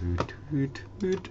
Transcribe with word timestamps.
Tüt, 0.00 0.36
tüt, 0.48 0.86
tüt. 1.00 1.30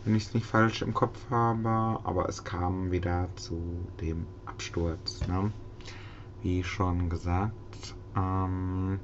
wenn 0.04 0.14
ich 0.14 0.26
es 0.26 0.34
nicht 0.34 0.46
falsch 0.46 0.82
im 0.82 0.94
Kopf 0.94 1.18
habe. 1.30 2.00
Aber 2.04 2.28
es 2.28 2.44
kam 2.44 2.92
wieder 2.92 3.30
zu 3.38 3.88
dem 4.02 4.26
Absturz. 4.46 5.26
Ne? 5.28 5.54
Wie 6.42 6.66
schon 6.66 7.10
gesagt, 7.10 7.96
ähm, 8.18 9.00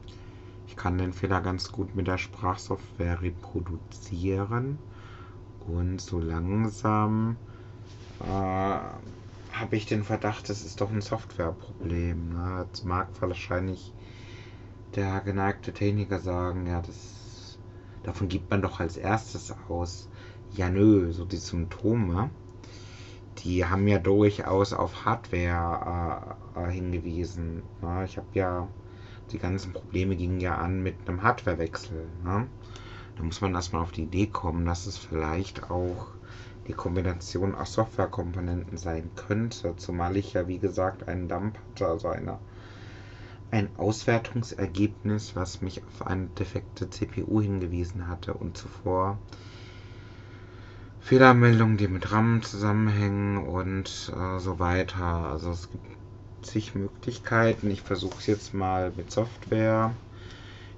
ich 0.67 0.76
kann 0.76 0.98
den 0.98 1.14
Fehler 1.14 1.40
ganz 1.40 1.72
gut 1.72 1.95
mit 1.95 2.08
der 2.08 2.17
Sprachsoftware 2.17 3.22
reproduzieren. 3.22 4.80
Und 5.66 6.02
so 6.02 6.20
langsam 6.20 7.38
äh, 8.20 8.26
habe 9.59 9.76
ich 9.76 9.86
den 9.86 10.04
Verdacht, 10.04 10.49
das 10.49 10.63
ist 10.63 10.81
doch 10.81 10.91
ein 10.91 11.02
Softwareproblem. 11.02 12.30
Ne? 12.30 12.67
Das 12.72 12.84
mag 12.84 13.09
wahrscheinlich 13.20 13.94
der 14.95 15.22
geneigte 15.22 15.73
Techniker 15.73 16.20
sagen, 16.20 16.66
ja, 16.66 16.81
das 16.81 17.59
davon 18.03 18.28
gibt 18.28 18.50
man 18.50 18.61
doch 18.61 18.80
als 18.80 18.97
erstes 18.97 19.53
aus. 19.67 20.09
Ja, 20.52 20.69
nö, 20.69 21.11
so 21.11 21.25
die 21.25 21.38
Symptome, 21.38 22.30
die 23.39 23.66
haben 23.66 23.88
ja 23.88 24.00
durchaus 24.00 24.73
auf 24.73 25.06
Hardware 25.06 26.38
äh, 26.56 26.59
äh, 26.59 26.72
hingewiesen. 26.72 27.64
Ne? 27.81 28.03
Ich 28.06 28.17
habe 28.17 28.28
ja, 28.34 28.67
die 29.31 29.38
ganzen 29.38 29.73
Probleme 29.73 30.16
gingen 30.16 30.39
ja 30.39 30.56
an 30.56 30.81
mit 30.81 30.95
einem 31.08 31.22
Hardwarewechsel. 31.22 32.08
Ne? 32.23 32.47
Da 33.16 33.23
muss 33.23 33.41
man 33.41 33.53
erstmal 33.53 33.84
auf 33.84 33.91
die 33.91 34.03
Idee 34.03 34.28
kommen, 34.28 34.66
dass 34.66 34.88
es 34.88 34.97
vielleicht 34.97 35.69
auch 35.69 36.08
die 36.70 36.73
Kombination 36.73 37.56
aus 37.56 37.73
Softwarekomponenten 37.73 38.78
sein 38.78 39.09
könnte, 39.16 39.75
zumal 39.78 40.16
ich 40.16 40.34
ja 40.34 40.48
wie 40.48 40.59
gesagt 40.59 41.08
einen 41.08 41.28
Dump 41.28 41.58
hatte, 41.58 41.88
also 41.88 42.09
eine, 42.09 42.38
ein 43.50 43.70
Auswertungsergebnis, 43.75 45.36
was 45.36 45.62
mich 45.62 45.84
auf 45.84 46.06
eine 46.06 46.28
defekte 46.28 46.88
CPU 46.88 47.42
hingewiesen 47.42 48.08
hatte 48.08 48.36
und 48.36 48.56
zuvor 48.56 49.17
Fehlermeldungen, 51.02 51.78
die 51.78 51.88
mit 51.88 52.12
RAM 52.12 52.44
zusammenhängen 52.44 53.38
und 53.47 54.14
äh, 54.16 54.40
so 54.40 54.59
weiter. 54.59 55.03
Also 55.03 55.50
es 55.50 55.72
gibt 55.72 55.86
zig 56.44 56.75
Möglichkeiten. 56.75 57.72
Ich 57.72 57.81
versuche 57.81 58.20
es 58.20 58.28
jetzt 58.28 58.53
mal 58.53 58.92
mit 58.95 59.09
Software, 59.09 59.92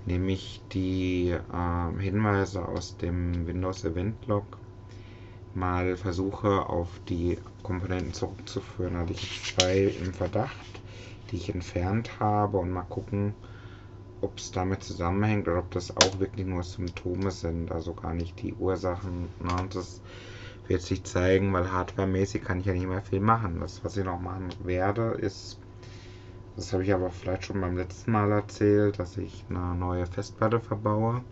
nämlich 0.05 0.61
die 0.71 1.31
äh, 1.31 2.01
Hinweise 2.01 2.65
aus 2.65 2.95
dem 2.95 3.45
Windows 3.45 3.83
Event 3.83 4.25
Log 4.27 4.45
mal 5.53 5.97
versuche 5.97 6.67
auf 6.67 6.89
die 7.09 7.39
Komponenten 7.63 8.13
zurückzuführen. 8.13 8.97
Hatte 8.97 9.13
ich 9.13 9.27
zwei 9.43 9.83
im 9.83 10.13
Verdacht, 10.13 10.81
die 11.29 11.37
ich 11.37 11.53
entfernt 11.53 12.19
habe 12.19 12.57
und 12.57 12.71
mal 12.71 12.83
gucken, 12.83 13.35
ob 14.21 14.37
es 14.37 14.51
damit 14.51 14.83
zusammenhängt 14.83 15.47
oder 15.47 15.59
ob 15.59 15.71
das 15.71 15.95
auch 15.97 16.19
wirklich 16.19 16.45
nur 16.45 16.63
Symptome 16.63 17.31
sind, 17.31 17.71
also 17.71 17.93
gar 17.93 18.13
nicht 18.13 18.41
die 18.41 18.53
Ursachen. 18.53 19.29
Ne? 19.39 19.69
Das 19.73 20.01
wird 20.67 20.81
sich 20.81 21.03
zeigen, 21.03 21.51
weil 21.53 21.71
hardwaremäßig 21.71 22.43
kann 22.43 22.59
ich 22.59 22.67
ja 22.67 22.73
nicht 22.73 22.87
mehr 22.87 23.01
viel 23.01 23.19
machen. 23.19 23.59
Das, 23.59 23.83
was 23.83 23.97
ich 23.97 24.05
noch 24.05 24.19
machen 24.19 24.49
werde, 24.59 25.11
ist, 25.11 25.59
das 26.55 26.71
habe 26.71 26.83
ich 26.83 26.93
aber 26.93 27.09
vielleicht 27.09 27.45
schon 27.45 27.61
beim 27.61 27.77
letzten 27.77 28.11
Mal 28.11 28.31
erzählt, 28.31 28.99
dass 28.99 29.17
ich 29.17 29.45
eine 29.49 29.75
neue 29.75 30.05
Festplatte 30.05 30.59
verbaue 30.59 31.23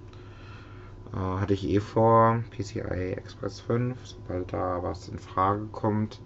hatte 1.13 1.53
ich 1.53 1.67
eh 1.67 1.79
vor, 1.79 2.43
PCI 2.51 3.13
Express 3.13 3.59
5, 3.61 3.97
sobald 4.05 4.53
da 4.53 4.83
was 4.83 5.07
in 5.07 5.19
Frage 5.19 5.65
kommt, 5.71 6.19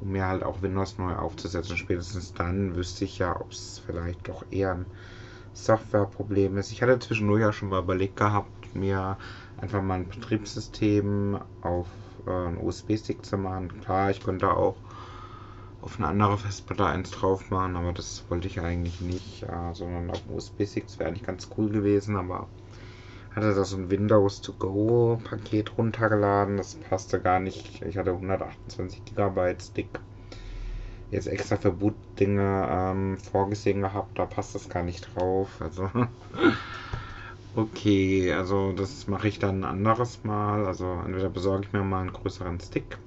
um 0.00 0.12
mir 0.12 0.26
halt 0.26 0.42
auch 0.44 0.62
Windows 0.62 0.98
neu 0.98 1.14
aufzusetzen. 1.14 1.76
Spätestens 1.76 2.32
dann 2.32 2.76
wüsste 2.76 3.04
ich 3.04 3.18
ja, 3.18 3.40
ob 3.40 3.50
es 3.50 3.82
vielleicht 3.84 4.28
doch 4.28 4.44
eher 4.50 4.74
ein 4.74 4.86
Softwareproblem 5.52 6.56
ist. 6.58 6.72
Ich 6.72 6.82
hatte 6.82 6.98
zwischendurch 6.98 7.40
ja 7.40 7.52
schon 7.52 7.68
mal 7.68 7.82
überlegt 7.82 8.16
gehabt, 8.16 8.74
mir 8.74 9.18
einfach 9.56 9.82
mal 9.82 9.94
ein 9.94 10.08
Betriebssystem 10.08 11.40
auf 11.60 11.88
äh, 12.26 12.30
einen 12.30 12.58
USB-Stick 12.58 13.24
zu 13.24 13.36
machen. 13.36 13.80
Klar, 13.80 14.10
ich 14.10 14.20
könnte 14.20 14.50
auch 14.52 14.76
auf 15.80 15.98
eine 15.98 16.08
andere 16.08 16.38
Festplatte 16.38 16.86
eins 16.86 17.10
drauf 17.10 17.50
machen, 17.50 17.76
aber 17.76 17.92
das 17.92 18.24
wollte 18.28 18.48
ich 18.48 18.60
eigentlich 18.60 19.00
nicht, 19.00 19.42
ja, 19.42 19.74
sondern 19.74 20.10
auf 20.10 20.22
USB-Stick 20.28 20.86
wäre 20.98 21.10
eigentlich 21.10 21.24
ganz 21.24 21.48
cool 21.56 21.68
gewesen, 21.68 22.16
aber 22.16 22.48
hatte 23.34 23.54
da 23.54 23.64
so 23.64 23.76
ein 23.76 23.90
Windows 23.90 24.40
to 24.40 24.52
Go 24.52 25.20
Paket 25.24 25.76
runtergeladen. 25.76 26.56
Das 26.56 26.74
passte 26.74 27.20
gar 27.20 27.40
nicht. 27.40 27.82
Ich 27.82 27.96
hatte 27.96 28.12
128 28.12 29.04
GB 29.04 29.54
Stick 29.60 30.00
jetzt 31.14 31.26
extra 31.28 31.56
für 31.56 31.70
Boot-Dinge 31.70 32.68
ähm, 32.70 33.16
vorgesehen 33.18 33.80
gehabt. 33.80 34.18
Da 34.18 34.26
passt 34.26 34.54
das 34.54 34.68
gar 34.68 34.82
nicht 34.82 35.08
drauf. 35.14 35.48
Also. 35.60 35.90
okay, 37.56 38.32
also 38.32 38.72
das 38.72 39.06
mache 39.06 39.28
ich 39.28 39.38
dann 39.38 39.62
ein 39.62 39.64
anderes 39.64 40.24
Mal. 40.24 40.66
Also 40.66 41.00
entweder 41.04 41.30
besorge 41.30 41.66
ich 41.66 41.72
mir 41.72 41.82
mal 41.82 42.00
einen 42.00 42.12
größeren 42.12 42.60
Stick. 42.60 42.98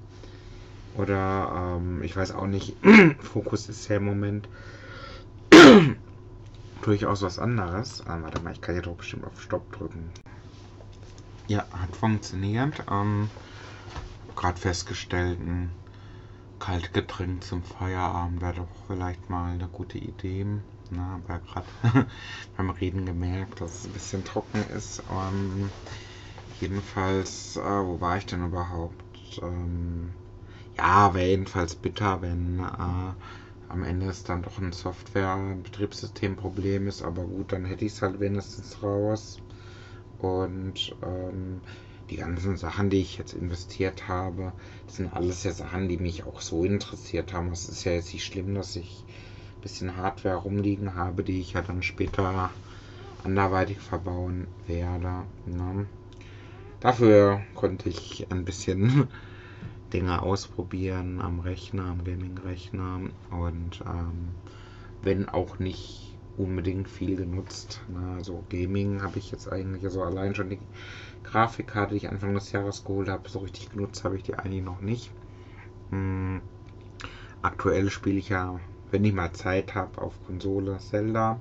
Oder 0.96 1.76
ähm, 1.78 2.02
ich 2.02 2.16
weiß 2.16 2.32
auch 2.32 2.46
nicht. 2.46 2.76
Fokus 3.20 3.68
ist 3.68 3.88
ja 3.88 3.96
im 3.96 4.06
Moment 4.06 4.48
durchaus 6.82 7.22
was 7.22 7.38
anderes. 7.38 8.02
Ah, 8.06 8.18
warte 8.22 8.40
mal, 8.40 8.52
ich 8.52 8.60
kann 8.60 8.74
hier 8.74 8.82
doch 8.82 8.96
bestimmt 8.96 9.24
auf 9.24 9.40
Stopp 9.40 9.70
drücken. 9.72 10.10
Ja, 11.48 11.66
hat 11.72 11.96
funktioniert. 11.96 12.84
Ähm, 12.90 13.30
Gerade 14.36 14.60
festgestellt, 14.60 15.40
ein 15.40 15.72
Kaltgetränk 16.58 17.44
zum 17.44 17.62
Feierabend 17.62 18.40
wäre 18.42 18.54
doch 18.54 18.68
vielleicht 18.86 19.30
mal 19.30 19.52
eine 19.52 19.68
gute 19.68 19.98
Idee. 19.98 20.46
Na, 20.90 21.16
aber 21.16 21.40
gerade 21.40 22.06
beim 22.56 22.70
Reden 22.70 23.06
gemerkt, 23.06 23.60
dass 23.60 23.80
es 23.80 23.84
ein 23.86 23.92
bisschen 23.92 24.24
trocken 24.24 24.64
ist. 24.76 25.02
Ähm, 25.10 25.70
jedenfalls, 26.60 27.56
äh, 27.56 27.60
wo 27.60 28.00
war 28.00 28.18
ich 28.18 28.26
denn 28.26 28.44
überhaupt? 28.46 29.04
Ähm, 29.42 30.12
ja, 30.76 31.12
wäre 31.14 31.26
jedenfalls 31.28 31.74
bitter, 31.74 32.22
wenn 32.22 32.60
äh, 32.60 33.12
am 33.68 33.82
Ende 33.82 34.06
es 34.06 34.24
dann 34.24 34.42
doch 34.42 34.58
ein 34.58 34.72
Software-, 34.72 35.34
ein 35.34 35.62
Betriebssystemproblem 35.62 36.88
ist, 36.88 37.02
aber 37.02 37.24
gut, 37.24 37.52
dann 37.52 37.64
hätte 37.64 37.84
ich 37.84 37.92
es 37.92 38.02
halt 38.02 38.20
wenigstens 38.20 38.82
raus. 38.82 39.38
Und 40.18 40.96
ähm, 41.02 41.60
die 42.10 42.16
ganzen 42.16 42.56
Sachen, 42.56 42.90
die 42.90 43.00
ich 43.00 43.18
jetzt 43.18 43.34
investiert 43.34 44.08
habe, 44.08 44.52
das 44.86 44.96
sind 44.96 45.12
alles 45.12 45.44
ja 45.44 45.52
Sachen, 45.52 45.88
die 45.88 45.98
mich 45.98 46.24
auch 46.24 46.40
so 46.40 46.64
interessiert 46.64 47.32
haben. 47.32 47.52
Es 47.52 47.68
ist 47.68 47.84
ja 47.84 47.92
jetzt 47.92 48.12
nicht 48.12 48.24
schlimm, 48.24 48.54
dass 48.54 48.76
ich 48.76 49.04
ein 49.56 49.60
bisschen 49.60 49.96
Hardware 49.96 50.36
rumliegen 50.36 50.94
habe, 50.94 51.22
die 51.22 51.40
ich 51.40 51.52
ja 51.52 51.62
dann 51.62 51.82
später 51.82 52.50
anderweitig 53.24 53.78
verbauen 53.78 54.46
werde. 54.66 55.26
Ne? 55.44 55.86
Dafür 56.80 57.42
konnte 57.54 57.88
ich 57.88 58.26
ein 58.30 58.44
bisschen 58.44 59.08
Dinge 59.92 60.22
ausprobieren 60.22 61.20
am 61.20 61.40
Rechner, 61.40 61.86
am 61.86 62.04
Gaming-Rechner 62.04 63.00
und 63.30 63.82
ähm, 63.86 64.28
wenn 65.02 65.28
auch 65.28 65.58
nicht 65.58 66.16
unbedingt 66.36 66.88
viel 66.88 67.16
genutzt. 67.16 67.82
Ne? 67.88 68.16
Also 68.16 68.44
Gaming 68.50 69.02
habe 69.02 69.18
ich 69.18 69.30
jetzt 69.30 69.50
eigentlich, 69.50 69.84
also 69.84 70.02
allein 70.02 70.34
schon 70.34 70.50
die 70.50 70.58
Grafikkarte, 71.24 71.94
die 71.94 71.98
ich 71.98 72.08
Anfang 72.08 72.34
des 72.34 72.52
Jahres 72.52 72.84
geholt 72.84 73.08
habe, 73.08 73.28
so 73.28 73.40
richtig 73.40 73.70
genutzt 73.70 74.04
habe 74.04 74.16
ich 74.16 74.22
die 74.22 74.34
eigentlich 74.34 74.62
noch 74.62 74.80
nicht. 74.80 75.10
Hm. 75.90 76.40
Aktuell 77.40 77.90
spiele 77.90 78.18
ich 78.18 78.28
ja, 78.28 78.60
wenn 78.90 79.04
ich 79.04 79.12
mal 79.12 79.32
Zeit 79.32 79.74
habe, 79.74 80.00
auf 80.00 80.14
Konsole 80.26 80.78
Zelda. 80.78 81.40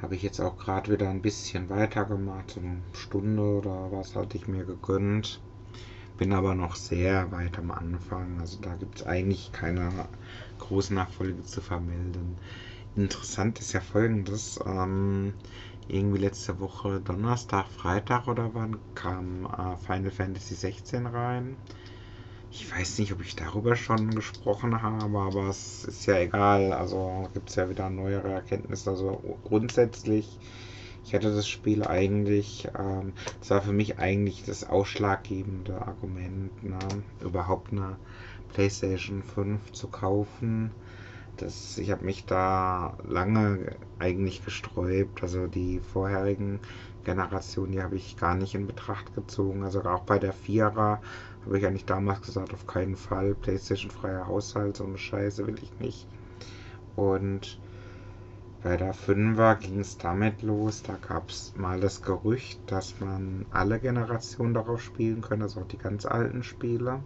Habe 0.00 0.14
ich 0.14 0.22
jetzt 0.22 0.40
auch 0.40 0.56
gerade 0.56 0.92
wieder 0.92 1.08
ein 1.08 1.22
bisschen 1.22 1.68
weitergemacht, 1.68 2.52
so 2.52 2.60
eine 2.60 2.82
Stunde 2.92 3.42
oder 3.42 3.92
was 3.92 4.16
hatte 4.16 4.36
ich 4.36 4.48
mir 4.48 4.64
gegönnt 4.64 5.40
bin 6.22 6.32
aber 6.34 6.54
noch 6.54 6.76
sehr 6.76 7.32
weit 7.32 7.58
am 7.58 7.72
Anfang. 7.72 8.38
Also 8.38 8.56
da 8.60 8.76
gibt 8.76 9.00
es 9.00 9.06
eigentlich 9.06 9.50
keine 9.50 10.08
großen 10.58 10.94
Nachfolge 10.94 11.42
zu 11.42 11.60
vermelden. 11.60 12.38
Interessant 12.94 13.58
ist 13.58 13.72
ja 13.72 13.80
folgendes. 13.80 14.60
Ähm, 14.64 15.34
irgendwie 15.88 16.18
letzte 16.20 16.60
Woche 16.60 17.00
Donnerstag, 17.00 17.66
Freitag 17.66 18.28
oder 18.28 18.54
wann 18.54 18.78
kam 18.94 19.46
äh, 19.46 19.76
Final 19.76 20.12
Fantasy 20.12 20.54
16 20.54 21.06
rein. 21.06 21.58
Ich 22.52 22.70
weiß 22.70 22.98
nicht, 22.98 23.12
ob 23.12 23.20
ich 23.22 23.34
darüber 23.34 23.74
schon 23.74 24.10
gesprochen 24.14 24.80
habe, 24.80 25.18
aber 25.18 25.48
es 25.48 25.82
ist 25.84 26.06
ja 26.06 26.18
egal. 26.20 26.72
Also 26.72 27.28
gibt 27.34 27.50
es 27.50 27.56
ja 27.56 27.68
wieder 27.68 27.90
neuere 27.90 28.30
Erkenntnisse. 28.32 28.90
Also 28.90 29.40
grundsätzlich, 29.42 30.38
ich 31.04 31.14
hatte 31.14 31.34
das 31.34 31.48
Spiel 31.48 31.84
eigentlich, 31.84 32.68
ähm, 32.78 33.12
das 33.40 33.50
war 33.50 33.62
für 33.62 33.72
mich 33.72 33.98
eigentlich 33.98 34.44
das 34.44 34.64
ausschlaggebende 34.64 35.82
Argument, 35.82 36.62
ne, 36.62 36.78
überhaupt 37.20 37.72
eine 37.72 37.96
PlayStation 38.52 39.22
5 39.22 39.72
zu 39.72 39.88
kaufen. 39.88 40.70
Das, 41.36 41.78
ich 41.78 41.90
habe 41.90 42.04
mich 42.04 42.26
da 42.26 42.96
lange 43.06 43.76
eigentlich 43.98 44.44
gesträubt. 44.44 45.22
Also 45.22 45.46
die 45.46 45.80
vorherigen 45.80 46.60
Generationen, 47.04 47.72
die 47.72 47.82
habe 47.82 47.96
ich 47.96 48.16
gar 48.16 48.34
nicht 48.34 48.54
in 48.54 48.66
Betracht 48.66 49.14
gezogen. 49.14 49.64
Also 49.64 49.82
auch 49.82 50.02
bei 50.02 50.18
der 50.18 50.32
Vierer 50.32 51.00
habe 51.44 51.58
ich 51.58 51.66
eigentlich 51.66 51.86
damals 51.86 52.22
gesagt, 52.22 52.52
auf 52.52 52.66
keinen 52.66 52.96
Fall. 52.96 53.34
PlayStation-freier 53.34 54.26
Haushalt, 54.26 54.76
so 54.76 54.84
eine 54.84 54.98
Scheiße 54.98 55.46
will 55.46 55.56
ich 55.60 55.78
nicht. 55.80 56.06
Und 56.94 57.58
bei 58.62 58.76
der 58.76 58.94
5er 58.94 59.56
ging 59.56 59.80
es 59.80 59.98
damit 59.98 60.42
los, 60.42 60.82
da 60.82 60.96
gab 60.96 61.30
es 61.30 61.52
mal 61.56 61.80
das 61.80 62.02
Gerücht, 62.02 62.60
dass 62.66 63.00
man 63.00 63.46
alle 63.50 63.80
Generationen 63.80 64.54
darauf 64.54 64.82
spielen 64.82 65.20
könnte, 65.20 65.44
also 65.44 65.60
auch 65.60 65.68
die 65.68 65.78
ganz 65.78 66.06
alten 66.06 66.42
Spiele. 66.42 67.02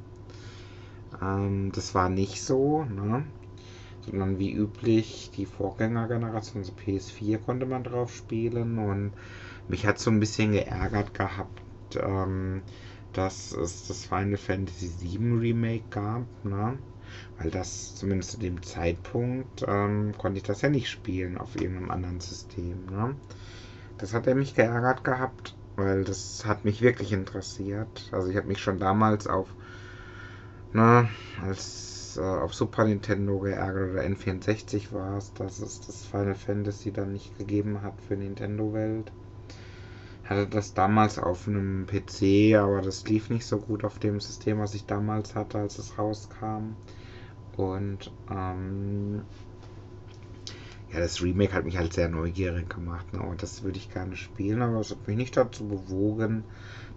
Ähm, 1.20 1.72
das 1.72 1.94
war 1.94 2.08
nicht 2.08 2.42
so, 2.42 2.84
ne? 2.84 3.24
sondern 4.00 4.38
wie 4.38 4.52
üblich 4.52 5.30
die 5.36 5.46
Vorgängergeneration, 5.46 6.62
also 6.62 6.72
PS4 6.72 7.38
konnte 7.38 7.66
man 7.66 7.84
drauf 7.84 8.14
spielen 8.14 8.78
und 8.78 9.12
mich 9.68 9.86
hat 9.86 9.98
so 9.98 10.10
ein 10.10 10.20
bisschen 10.20 10.52
geärgert 10.52 11.14
gehabt, 11.14 11.62
ähm, 11.96 12.62
dass 13.12 13.52
es 13.52 13.86
das 13.88 14.04
Final 14.04 14.36
Fantasy 14.36 14.90
VII 15.00 15.38
Remake 15.38 15.84
gab, 15.90 16.26
ne? 16.44 16.78
Weil 17.38 17.50
das 17.50 17.94
zumindest 17.94 18.32
zu 18.32 18.38
dem 18.38 18.62
Zeitpunkt 18.62 19.64
ähm, 19.66 20.14
konnte 20.18 20.38
ich 20.38 20.44
das 20.44 20.62
ja 20.62 20.68
nicht 20.68 20.90
spielen 20.90 21.38
auf 21.38 21.54
irgendeinem 21.56 21.90
anderen 21.90 22.20
System. 22.20 22.86
Ne? 22.86 23.16
Das 23.98 24.12
hat 24.12 24.26
er 24.26 24.34
mich 24.34 24.54
geärgert 24.54 25.04
gehabt, 25.04 25.56
weil 25.76 26.04
das 26.04 26.44
hat 26.44 26.64
mich 26.64 26.80
wirklich 26.80 27.12
interessiert. 27.12 28.08
Also 28.12 28.28
ich 28.28 28.36
habe 28.36 28.48
mich 28.48 28.60
schon 28.60 28.78
damals 28.78 29.26
auf, 29.26 29.48
ne, 30.72 31.08
als 31.42 32.16
äh, 32.16 32.20
auf 32.20 32.54
Super 32.54 32.84
Nintendo 32.84 33.38
geärgert 33.38 33.92
oder 33.92 34.02
N64 34.02 34.92
war 34.92 35.18
es, 35.18 35.32
dass 35.34 35.58
es 35.60 35.80
das 35.80 36.06
Final 36.06 36.34
Fantasy 36.34 36.92
dann 36.92 37.12
nicht 37.12 37.36
gegeben 37.38 37.82
hat 37.82 38.00
für 38.00 38.16
Nintendo 38.16 38.72
Welt 38.72 39.12
hatte 40.28 40.46
das 40.46 40.74
damals 40.74 41.18
auf 41.18 41.46
einem 41.46 41.86
PC, 41.86 42.56
aber 42.56 42.82
das 42.82 43.06
lief 43.08 43.30
nicht 43.30 43.46
so 43.46 43.58
gut 43.58 43.84
auf 43.84 43.98
dem 43.98 44.20
System, 44.20 44.58
was 44.58 44.74
ich 44.74 44.86
damals 44.86 45.34
hatte, 45.34 45.58
als 45.58 45.78
es 45.78 45.98
rauskam. 45.98 46.74
Und 47.56 48.10
ähm, 48.30 49.22
ja, 50.92 51.00
das 51.00 51.22
Remake 51.22 51.52
hat 51.52 51.64
mich 51.64 51.76
halt 51.76 51.92
sehr 51.92 52.08
neugierig 52.08 52.70
gemacht. 52.70 53.12
Ne? 53.12 53.20
Und 53.20 53.42
das 53.42 53.62
würde 53.62 53.78
ich 53.78 53.92
gerne 53.92 54.16
spielen, 54.16 54.62
aber 54.62 54.80
es 54.80 54.90
hat 54.90 55.06
mich 55.06 55.16
nicht 55.16 55.36
dazu 55.36 55.66
bewogen, 55.66 56.44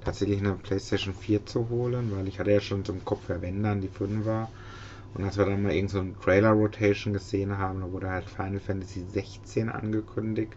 tatsächlich 0.04 0.40
eine 0.40 0.54
PlayStation 0.54 1.14
4 1.14 1.46
zu 1.46 1.70
holen, 1.70 2.12
weil 2.16 2.28
ich 2.28 2.40
hatte 2.40 2.52
ja 2.52 2.62
schon 2.62 2.86
zum 2.86 3.04
Kopf, 3.04 3.24
wenn 3.28 3.64
dann 3.64 3.81
die 3.81 3.90
5 3.90 4.26
war. 4.26 4.50
Und 5.14 5.24
als 5.24 5.38
wir 5.38 5.46
dann 5.46 5.64
mal 5.64 5.74
irgendeine 5.74 6.14
so 6.14 6.22
Trailer-Rotation 6.22 7.14
gesehen 7.14 7.58
haben, 7.58 7.81
da 7.81 7.92
wurde 7.92 8.10
halt 8.10 8.30
Final 8.30 8.60
Fantasy 8.60 9.04
16 9.12 9.70
angekündigt. 9.70 10.56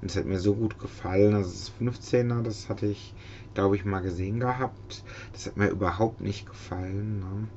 Und 0.00 0.10
es 0.10 0.16
hat 0.16 0.24
mir 0.24 0.40
so 0.40 0.54
gut 0.54 0.78
gefallen. 0.78 1.34
Also 1.34 1.50
das 1.50 1.72
15er, 1.80 2.42
das 2.42 2.68
hatte 2.68 2.86
ich, 2.86 3.14
glaube 3.54 3.76
ich, 3.76 3.84
mal 3.84 4.00
gesehen 4.00 4.40
gehabt. 4.40 5.04
Das 5.32 5.46
hat 5.46 5.56
mir 5.56 5.68
überhaupt 5.68 6.20
nicht 6.20 6.46
gefallen. 6.46 7.20
Ne? 7.20 7.48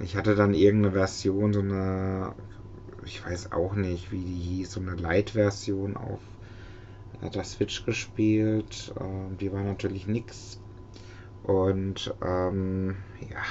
Ich 0.00 0.16
hatte 0.16 0.34
dann 0.34 0.54
irgendeine 0.54 0.92
Version, 0.92 1.52
so 1.52 1.60
eine, 1.60 2.34
ich 3.04 3.24
weiß 3.24 3.52
auch 3.52 3.74
nicht, 3.74 4.12
wie 4.12 4.22
die 4.22 4.34
hieß, 4.34 4.72
so 4.72 4.80
eine 4.80 4.94
Light-Version 4.94 5.96
auf 5.96 6.20
der 7.22 7.44
Switch 7.44 7.84
gespielt. 7.84 8.92
Ähm, 9.00 9.36
die 9.38 9.52
war 9.52 9.62
natürlich 9.62 10.06
nix. 10.06 10.60
Und 11.44 12.12
ähm, 12.22 12.96
ja, 13.30 13.42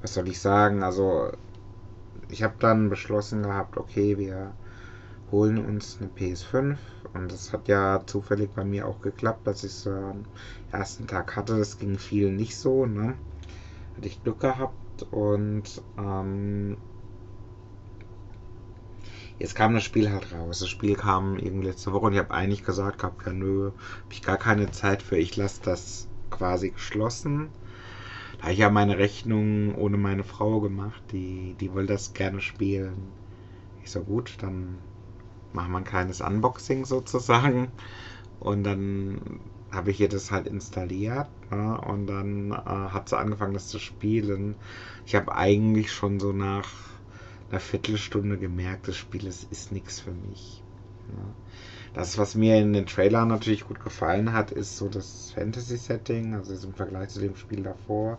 was 0.00 0.14
soll 0.14 0.28
ich 0.28 0.40
sagen? 0.40 0.82
Also 0.82 1.32
ich 2.30 2.42
habe 2.42 2.54
dann 2.58 2.88
beschlossen 2.88 3.42
gehabt, 3.42 3.76
okay, 3.76 4.18
wir 4.18 4.54
holen 5.34 5.58
uns 5.58 5.98
eine 6.00 6.08
PS5 6.08 6.78
und 7.12 7.32
das 7.32 7.52
hat 7.52 7.66
ja 7.66 8.00
zufällig 8.06 8.50
bei 8.54 8.64
mir 8.64 8.86
auch 8.86 9.00
geklappt, 9.02 9.48
dass 9.48 9.64
ich 9.64 9.72
es 9.72 9.86
äh, 9.86 9.90
am 9.90 10.24
ersten 10.70 11.08
Tag 11.08 11.34
hatte. 11.34 11.58
Das 11.58 11.78
ging 11.78 11.98
vielen 11.98 12.36
nicht 12.36 12.56
so, 12.56 12.86
ne? 12.86 13.16
Hatte 13.96 14.06
ich 14.06 14.22
Glück 14.22 14.38
gehabt 14.38 15.02
und 15.10 15.82
ähm, 15.98 16.76
jetzt 19.40 19.56
kam 19.56 19.74
das 19.74 19.82
Spiel 19.82 20.12
halt 20.12 20.32
raus. 20.32 20.60
Das 20.60 20.68
Spiel 20.68 20.94
kam 20.94 21.36
irgendwie 21.36 21.66
letzte 21.66 21.92
Woche 21.92 22.06
und 22.06 22.12
ich 22.12 22.20
habe 22.20 22.32
eigentlich 22.32 22.64
gesagt 22.64 22.98
gehabt, 23.00 23.26
ja 23.26 23.32
nö, 23.32 23.66
habe 23.66 24.12
ich 24.12 24.22
gar 24.22 24.36
keine 24.36 24.70
Zeit 24.70 25.02
für, 25.02 25.16
ich 25.16 25.36
lasse 25.36 25.60
das 25.64 26.06
quasi 26.30 26.70
geschlossen. 26.70 27.50
Da 28.38 28.44
habe 28.44 28.52
ich 28.52 28.60
ja 28.60 28.70
meine 28.70 28.98
Rechnung 28.98 29.74
ohne 29.74 29.96
meine 29.96 30.22
Frau 30.22 30.60
gemacht, 30.60 31.02
die, 31.10 31.56
die 31.58 31.72
wollte 31.72 31.92
das 31.92 32.14
gerne 32.14 32.40
spielen. 32.40 32.94
Ich 33.82 33.90
so 33.90 34.00
gut, 34.00 34.36
dann 34.40 34.78
machen 35.54 35.72
wir 35.72 35.78
ein 35.78 35.84
kleines 35.84 36.20
Unboxing 36.20 36.84
sozusagen. 36.84 37.68
Und 38.40 38.64
dann 38.64 39.40
habe 39.72 39.90
ich 39.90 40.00
ihr 40.00 40.08
das 40.08 40.30
halt 40.30 40.46
installiert 40.46 41.28
ne? 41.50 41.80
und 41.80 42.06
dann 42.06 42.52
äh, 42.52 42.54
hat 42.54 43.08
sie 43.08 43.18
angefangen, 43.18 43.54
das 43.54 43.68
zu 43.68 43.78
spielen. 43.78 44.54
Ich 45.06 45.14
habe 45.14 45.34
eigentlich 45.34 45.92
schon 45.92 46.20
so 46.20 46.32
nach 46.32 46.68
einer 47.50 47.60
Viertelstunde 47.60 48.38
gemerkt, 48.38 48.88
das 48.88 48.96
Spiel 48.96 49.26
ist, 49.26 49.50
ist 49.50 49.72
nichts 49.72 50.00
für 50.00 50.12
mich. 50.12 50.62
Ne? 51.08 51.24
Das, 51.94 52.18
was 52.18 52.34
mir 52.34 52.58
in 52.58 52.72
den 52.72 52.86
Trailern 52.86 53.28
natürlich 53.28 53.66
gut 53.66 53.82
gefallen 53.82 54.32
hat, 54.32 54.50
ist 54.50 54.76
so 54.76 54.88
das 54.88 55.30
Fantasy-Setting, 55.32 56.34
also 56.34 56.66
im 56.66 56.74
Vergleich 56.74 57.10
zu 57.10 57.20
dem 57.20 57.36
Spiel 57.36 57.62
davor. 57.62 58.18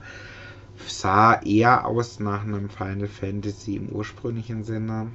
Sah 0.87 1.41
eher 1.41 1.85
aus 1.85 2.19
nach 2.19 2.43
einem 2.43 2.69
Final 2.69 3.07
Fantasy 3.07 3.75
im 3.75 3.89
ursprünglichen 3.89 4.63
Sinne. 4.63 5.11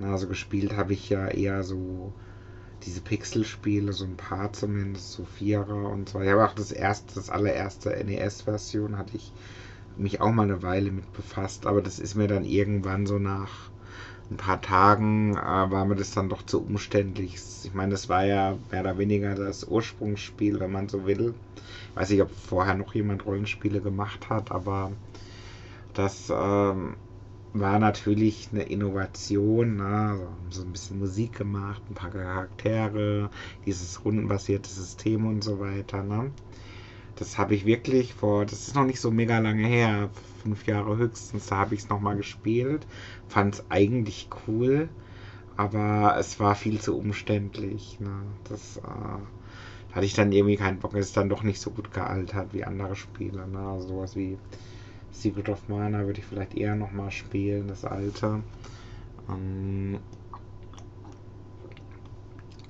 Also 0.00 0.26
gespielt 0.26 0.76
habe 0.76 0.92
ich 0.92 1.08
ja 1.10 1.28
eher 1.28 1.62
so 1.62 2.12
diese 2.84 3.00
Pixel-Spiele, 3.00 3.92
so 3.92 4.04
ein 4.04 4.16
paar 4.16 4.52
zumindest, 4.52 5.12
so 5.12 5.24
Vierer 5.24 5.90
und 5.90 6.08
zwar. 6.08 6.24
Ich 6.24 6.30
habe 6.30 6.44
auch 6.44 6.54
das 6.54 6.72
erste, 6.72 7.14
das 7.14 7.30
allererste 7.30 7.90
NES-Version 7.90 8.98
hatte 8.98 9.16
ich 9.16 9.32
mich 9.96 10.20
auch 10.20 10.32
mal 10.32 10.44
eine 10.44 10.62
Weile 10.62 10.90
mit 10.90 11.12
befasst, 11.12 11.66
aber 11.66 11.82
das 11.82 11.98
ist 11.98 12.14
mir 12.14 12.26
dann 12.28 12.44
irgendwann 12.44 13.06
so 13.06 13.18
nach 13.18 13.70
ein 14.30 14.36
paar 14.36 14.60
Tagen 14.60 15.36
äh, 15.36 15.40
war 15.40 15.84
mir 15.84 15.96
das 15.96 16.12
dann 16.12 16.28
doch 16.28 16.42
zu 16.42 16.62
umständlich. 16.62 17.36
Ich 17.64 17.74
meine, 17.74 17.92
das 17.92 18.08
war 18.08 18.24
ja 18.24 18.56
mehr 18.70 18.80
oder 18.80 18.98
weniger 18.98 19.34
das 19.34 19.64
Ursprungsspiel, 19.64 20.58
wenn 20.60 20.72
man 20.72 20.88
so 20.88 21.06
will. 21.06 21.34
Ich 21.90 21.96
weiß 21.96 22.10
nicht, 22.10 22.22
ob 22.22 22.30
vorher 22.30 22.74
noch 22.74 22.94
jemand 22.94 23.26
Rollenspiele 23.26 23.80
gemacht 23.80 24.30
hat, 24.30 24.50
aber 24.50 24.92
das 25.94 26.32
ähm, 26.34 26.96
war 27.54 27.78
natürlich 27.78 28.48
eine 28.52 28.62
Innovation. 28.62 29.76
Ne? 29.76 30.26
So 30.50 30.62
ein 30.62 30.72
bisschen 30.72 30.98
Musik 30.98 31.38
gemacht, 31.38 31.82
ein 31.90 31.94
paar 31.94 32.10
Charaktere, 32.10 33.30
dieses 33.66 34.04
rundenbasierte 34.04 34.70
System 34.70 35.26
und 35.26 35.44
so 35.44 35.60
weiter. 35.60 36.02
Ne? 36.02 36.30
Das 37.16 37.36
habe 37.38 37.54
ich 37.54 37.66
wirklich 37.66 38.14
vor, 38.14 38.46
das 38.46 38.68
ist 38.68 38.74
noch 38.74 38.86
nicht 38.86 39.00
so 39.00 39.10
mega 39.10 39.38
lange 39.38 39.66
her, 39.66 40.10
fünf 40.42 40.66
Jahre 40.66 40.96
höchstens, 40.96 41.46
da 41.46 41.58
habe 41.58 41.74
ich 41.74 41.82
es 41.82 41.88
nochmal 41.88 42.16
gespielt. 42.16 42.86
Fand 43.28 43.54
es 43.54 43.64
eigentlich 43.68 44.28
cool, 44.46 44.88
aber 45.56 46.16
es 46.18 46.40
war 46.40 46.54
viel 46.54 46.80
zu 46.80 46.96
umständlich. 46.96 47.98
Ne? 48.00 48.22
Das 48.48 48.78
äh, 48.78 49.94
hatte 49.94 50.06
ich 50.06 50.14
dann 50.14 50.32
irgendwie 50.32 50.56
keinen 50.56 50.78
Bock. 50.78 50.94
Es 50.94 51.06
ist 51.08 51.16
dann 51.16 51.28
doch 51.28 51.42
nicht 51.42 51.60
so 51.60 51.70
gut 51.70 51.92
gealtert 51.92 52.54
wie 52.54 52.64
andere 52.64 52.96
Spiele. 52.96 53.46
Ne? 53.46 53.80
Sowas 53.80 54.16
wie 54.16 54.38
Secret 55.12 55.48
of 55.48 55.68
Mana 55.68 56.04
würde 56.06 56.20
ich 56.20 56.26
vielleicht 56.26 56.54
eher 56.54 56.74
nochmal 56.74 57.10
spielen, 57.10 57.68
das 57.68 57.84
alte. 57.84 58.42
Ähm, 59.28 60.00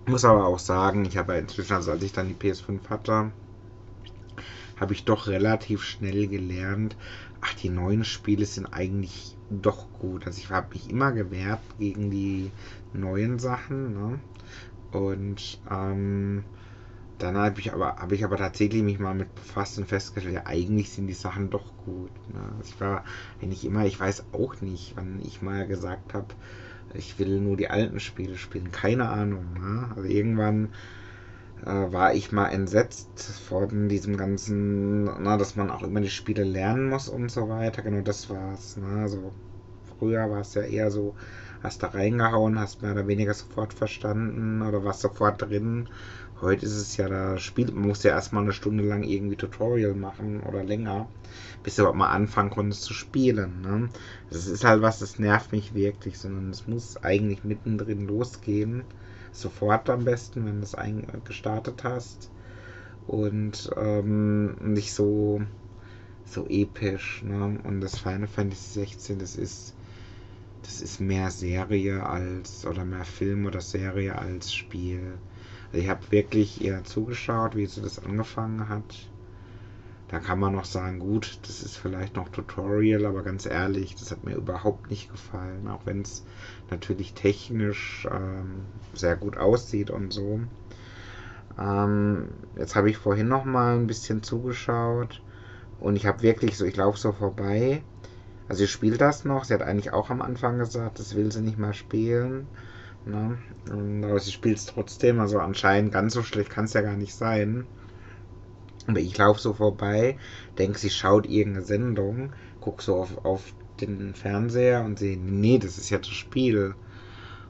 muss 0.07 0.25
aber 0.25 0.47
auch 0.47 0.59
sagen, 0.59 1.05
ich 1.05 1.17
habe 1.17 1.37
inzwischen, 1.39 1.75
also 1.75 1.93
als 1.93 2.03
ich 2.03 2.13
dann 2.13 2.29
die 2.29 2.35
PS5 2.35 2.89
hatte, 2.91 3.33
habe 4.77 4.93
ich 4.93 5.05
doch 5.05 5.29
relativ 5.29 5.85
schnell 5.85 6.27
gelernt, 6.27 6.97
ach, 7.41 7.55
die 7.55 7.69
neuen 7.69 8.05
Spiele 8.05 8.45
sind 8.45 8.67
eigentlich 8.67 9.37
doch 9.49 9.87
gut. 9.93 10.27
Also 10.27 10.39
ich 10.39 10.51
habe 10.51 10.69
mich 10.75 10.91
immer 10.91 11.13
gewehrt 11.13 11.61
gegen 11.79 12.11
die 12.11 12.51
neuen 12.93 13.39
Sachen. 13.39 13.95
Ne? 13.95 14.21
Und 14.91 15.61
ähm, 15.71 16.45
dann 17.23 17.37
habe 17.37 17.61
ich 17.61 17.73
aber 17.73 17.97
ich 18.11 18.25
aber 18.25 18.37
tatsächlich 18.37 18.83
mich 18.83 18.99
mal 18.99 19.15
mit 19.15 19.35
befasst 19.35 19.79
und 19.79 19.87
festgestellt, 19.89 20.35
ja, 20.35 20.47
eigentlich 20.47 20.91
sind 20.91 21.07
die 21.07 21.15
Sachen 21.15 21.51
doch 21.51 21.77
gut. 21.85 22.11
Ne? 22.33 22.41
Also 22.59 22.73
ich 22.75 22.81
war 22.81 23.05
eigentlich 23.41 23.65
immer, 23.65 23.85
ich 23.87 23.99
weiß 24.01 24.25
auch 24.33 24.61
nicht, 24.61 24.95
wann 24.97 25.21
ich 25.25 25.43
mal 25.43 25.67
gesagt 25.67 26.15
habe, 26.15 26.29
ich 26.95 27.19
will 27.19 27.41
nur 27.41 27.57
die 27.57 27.71
alten 27.71 28.01
Spiele 28.01 28.37
spielen. 28.37 28.71
Keine 28.73 29.09
Ahnung. 29.09 29.45
Ne? 29.55 29.89
Also 29.97 30.09
irgendwann 30.09 30.69
äh, 31.65 31.93
war 31.93 32.15
ich 32.15 32.33
mal 32.33 32.49
entsetzt 32.49 33.21
von 33.49 33.89
diesem 33.89 34.17
ganzen, 34.17 35.05
na, 35.05 35.37
dass 35.37 35.57
man 35.57 35.71
auch 35.71 35.83
immer 35.83 36.01
die 36.01 36.11
Spiele 36.11 36.45
lernen 36.45 36.89
muss 36.89 37.09
und 37.09 37.31
so 37.31 37.49
weiter. 37.49 37.83
Genau 37.83 38.03
das 38.03 38.29
war's. 38.31 38.77
Ne? 38.77 39.03
Also 39.03 39.33
früher 39.99 40.31
war 40.31 40.41
es 40.41 40.55
ja 40.55 40.63
eher 40.63 40.91
so, 40.91 41.15
hast 41.63 41.83
da 41.83 41.89
reingehauen, 41.89 42.59
hast 42.59 42.83
mehr 42.83 42.93
oder 42.93 43.07
weniger 43.07 43.35
sofort 43.35 43.73
verstanden 43.73 44.63
oder 44.63 44.85
warst 44.85 45.01
sofort 45.01 45.41
drin. 45.43 45.89
Heute 46.43 46.67
ist 46.67 46.75
es 46.77 46.97
ja, 46.97 47.09
da 47.09 47.39
spielt, 47.39 47.73
man 47.73 47.87
muss 47.87 48.03
ja 48.03 48.11
erstmal 48.11 48.43
eine 48.43 48.53
Stunde 48.53 48.85
lang 48.85 49.05
irgendwie 49.05 49.37
Tutorial 49.37 49.95
machen 49.95 50.43
oder 50.43 50.65
länger, 50.65 51.09
bis 51.63 51.77
du 51.77 51.83
überhaupt 51.83 51.99
mal 51.99 52.11
anfangen 52.11 52.51
konntest 52.51 52.83
zu 52.83 52.95
spielen. 52.95 53.63
Ne? 53.63 53.89
Das 54.29 54.49
ist 54.49 54.65
halt 54.65 54.83
was, 54.83 54.99
das 54.99 55.21
nervt 55.21 55.53
mich 55.53 55.73
wirklich, 55.73 56.19
sondern 56.19 56.51
es 56.51 56.67
muss 56.67 56.97
eigentlich 57.05 57.45
mittendrin 57.45 58.09
losgehen 58.09 58.83
sofort 59.31 59.89
am 59.89 60.05
besten, 60.05 60.45
wenn 60.45 60.61
du 60.61 60.65
es 60.65 60.77
gestartet 61.25 61.85
hast. 61.85 62.29
Und 63.07 63.71
ähm, 63.77 64.57
nicht 64.61 64.93
so, 64.93 65.43
so 66.25 66.47
episch. 66.49 67.23
Ne? 67.23 67.61
Und 67.63 67.81
das 67.81 67.99
Final 67.99 68.27
Fantasy 68.27 68.81
16, 68.81 69.19
das 69.21 69.37
ist, 69.37 69.75
das 70.63 70.81
ist 70.81 71.01
mehr 71.01 71.31
Serie 71.31 72.05
als, 72.05 72.67
oder 72.67 72.85
mehr 72.85 73.05
Film 73.05 73.47
oder 73.47 73.61
Serie 73.61 74.19
als 74.19 74.53
Spiel. 74.53 75.19
Ich 75.73 75.89
habe 75.89 76.01
wirklich 76.11 76.63
eher 76.63 76.85
zugeschaut, 76.85 77.57
wie 77.57 77.67
sie 77.67 77.81
das 77.81 78.05
angefangen 78.05 78.69
hat. 78.69 79.09
Da 80.09 80.19
kann 80.19 80.39
man 80.39 80.53
noch 80.53 80.67
sagen, 80.67 80.99
gut, 80.99 81.39
das 81.43 81.63
ist 81.63 81.79
vielleicht 81.79 82.17
noch 82.17 82.29
Tutorial, 82.29 83.07
aber 83.07 83.23
ganz 83.23 83.47
ehrlich, 83.47 83.95
das 83.95 84.11
hat 84.11 84.25
mir 84.25 84.35
überhaupt 84.35 84.91
nicht 84.91 85.11
gefallen, 85.11 85.69
auch 85.69 85.87
wenn 85.87 86.03
es 86.03 86.23
natürlich 86.71 87.15
technisch 87.15 88.07
ähm, 88.11 88.67
sehr 88.93 89.17
gut 89.17 89.39
aussieht 89.39 89.89
und 89.89 90.13
so. 90.13 90.41
Ähm, 91.59 92.29
jetzt 92.57 92.77
habe 92.77 92.91
ich 92.91 92.99
vorhin 92.99 93.29
noch 93.29 93.47
mal 93.47 93.79
ein 93.79 93.87
bisschen 93.87 94.23
zugeschaut 94.23 95.23
und 95.81 95.97
ich 95.97 96.05
habe 96.05 96.23
wirklich 96.23 96.59
so, 96.59 96.67
ich 96.67 96.77
laufe 96.77 96.99
so 96.99 97.13
vorbei. 97.13 97.83
Also 98.49 98.61
sie 98.61 98.69
spielt 98.69 99.01
das 99.01 99.25
noch. 99.25 99.45
Sie 99.45 99.55
hat 99.55 99.63
eigentlich 99.63 99.95
auch 99.95 100.11
am 100.11 100.21
Anfang 100.21 100.59
gesagt, 100.59 100.99
das 100.99 101.17
will 101.17 101.33
sie 101.33 101.41
nicht 101.41 101.57
mehr 101.57 101.73
spielen. 101.73 102.49
Ne? 103.05 103.39
aber 103.67 104.21
sie 104.21 104.31
spielt 104.33 104.59
es 104.59 104.67
trotzdem. 104.67 105.21
Also 105.21 105.39
anscheinend 105.39 105.93
ganz 105.93 106.15
so 106.15 106.23
schlecht 106.23 106.51
kann 106.51 106.67
es 106.67 106.73
ja 106.73 106.83
gar 106.83 106.97
nicht 106.97 107.15
sein. 107.15 107.67
Aber 108.87 109.01
ich 109.01 109.17
laufe 109.17 109.41
so 109.41 109.53
vorbei, 109.53 110.19
denke, 110.59 110.79
sie 110.79 110.91
schaut 110.91 111.27
irgendeine 111.27 111.65
Sendung, 111.65 112.33
gucke 112.61 112.83
so 112.83 112.97
auf, 112.97 113.25
auf 113.25 113.55
den 113.81 114.15
Fernseher 114.15 114.85
und 114.85 114.99
sehe, 114.99 115.17
nee, 115.17 115.59
das 115.59 115.79
ist 115.79 115.91
ja 115.91 115.99
das 115.99 116.09
Spiel. 116.09 116.75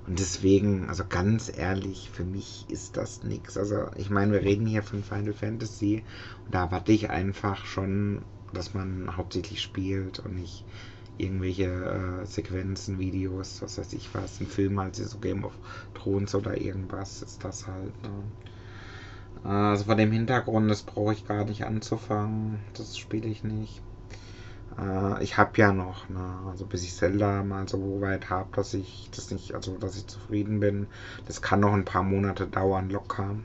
Und 0.07 0.19
deswegen, 0.19 0.89
also 0.89 1.05
ganz 1.09 1.51
ehrlich, 1.57 2.11
für 2.11 2.25
mich 2.25 2.67
ist 2.69 2.97
das 2.97 3.23
nichts. 3.23 3.57
Also 3.57 3.87
ich 3.97 4.11
meine, 4.11 4.33
wir 4.33 4.43
reden 4.43 4.67
hier 4.67 4.83
von 4.83 5.03
Final 5.05 5.33
Fantasy 5.33 6.03
und 6.45 6.55
da 6.55 6.71
warte 6.71 6.93
ich 6.93 7.09
einfach 7.09 7.65
schon, 7.65 8.23
dass 8.53 8.75
man 8.75 9.17
hauptsächlich 9.17 9.63
spielt 9.63 10.19
und 10.19 10.35
nicht 10.35 10.65
irgendwelche 11.19 11.65
äh, 12.23 12.27
Sequenzen, 12.27 12.99
Videos, 12.99 13.63
was 13.63 13.79
weiß 13.79 13.93
ich 13.93 14.09
was, 14.15 14.41
ein 14.41 14.47
Film 14.47 14.81
halt 14.81 14.97
so 14.97 15.19
Game 15.19 15.45
of 15.45 15.53
Thrones 15.95 16.35
oder 16.35 16.61
irgendwas 16.61 17.23
ist 17.23 17.45
das 17.45 17.67
halt. 17.67 17.93
Ne? 18.03 18.11
Also 19.45 19.85
vor 19.85 19.97
dem 19.97 20.13
Hintergrund, 20.13 20.71
das 20.71 20.83
brauche 20.83 21.13
ich 21.13 21.27
gar 21.27 21.45
nicht 21.45 21.65
anzufangen. 21.65 22.61
Das 22.75 22.97
spiele 22.97 23.29
ich 23.29 23.43
nicht. 23.43 23.83
Äh, 24.79 25.23
ich 25.23 25.37
habe 25.37 25.51
ja 25.57 25.73
noch, 25.73 26.09
ne, 26.09 26.39
also 26.49 26.67
bis 26.67 26.85
ich 26.85 26.95
Zelda 26.95 27.43
mal 27.43 27.69
so 27.69 28.01
weit 28.01 28.31
habe, 28.31 28.49
dass 28.55 28.75
ich 28.75 29.09
das 29.15 29.31
nicht, 29.31 29.55
also 29.55 29.77
dass 29.79 29.97
ich 29.97 30.07
zufrieden 30.07 30.61
bin. 30.61 30.87
Das 31.27 31.43
kann 31.43 31.61
noch 31.61 31.73
ein 31.73 31.85
paar 31.85 32.03
Monate 32.03 32.47
dauern, 32.47 32.89
locker. 32.91 33.37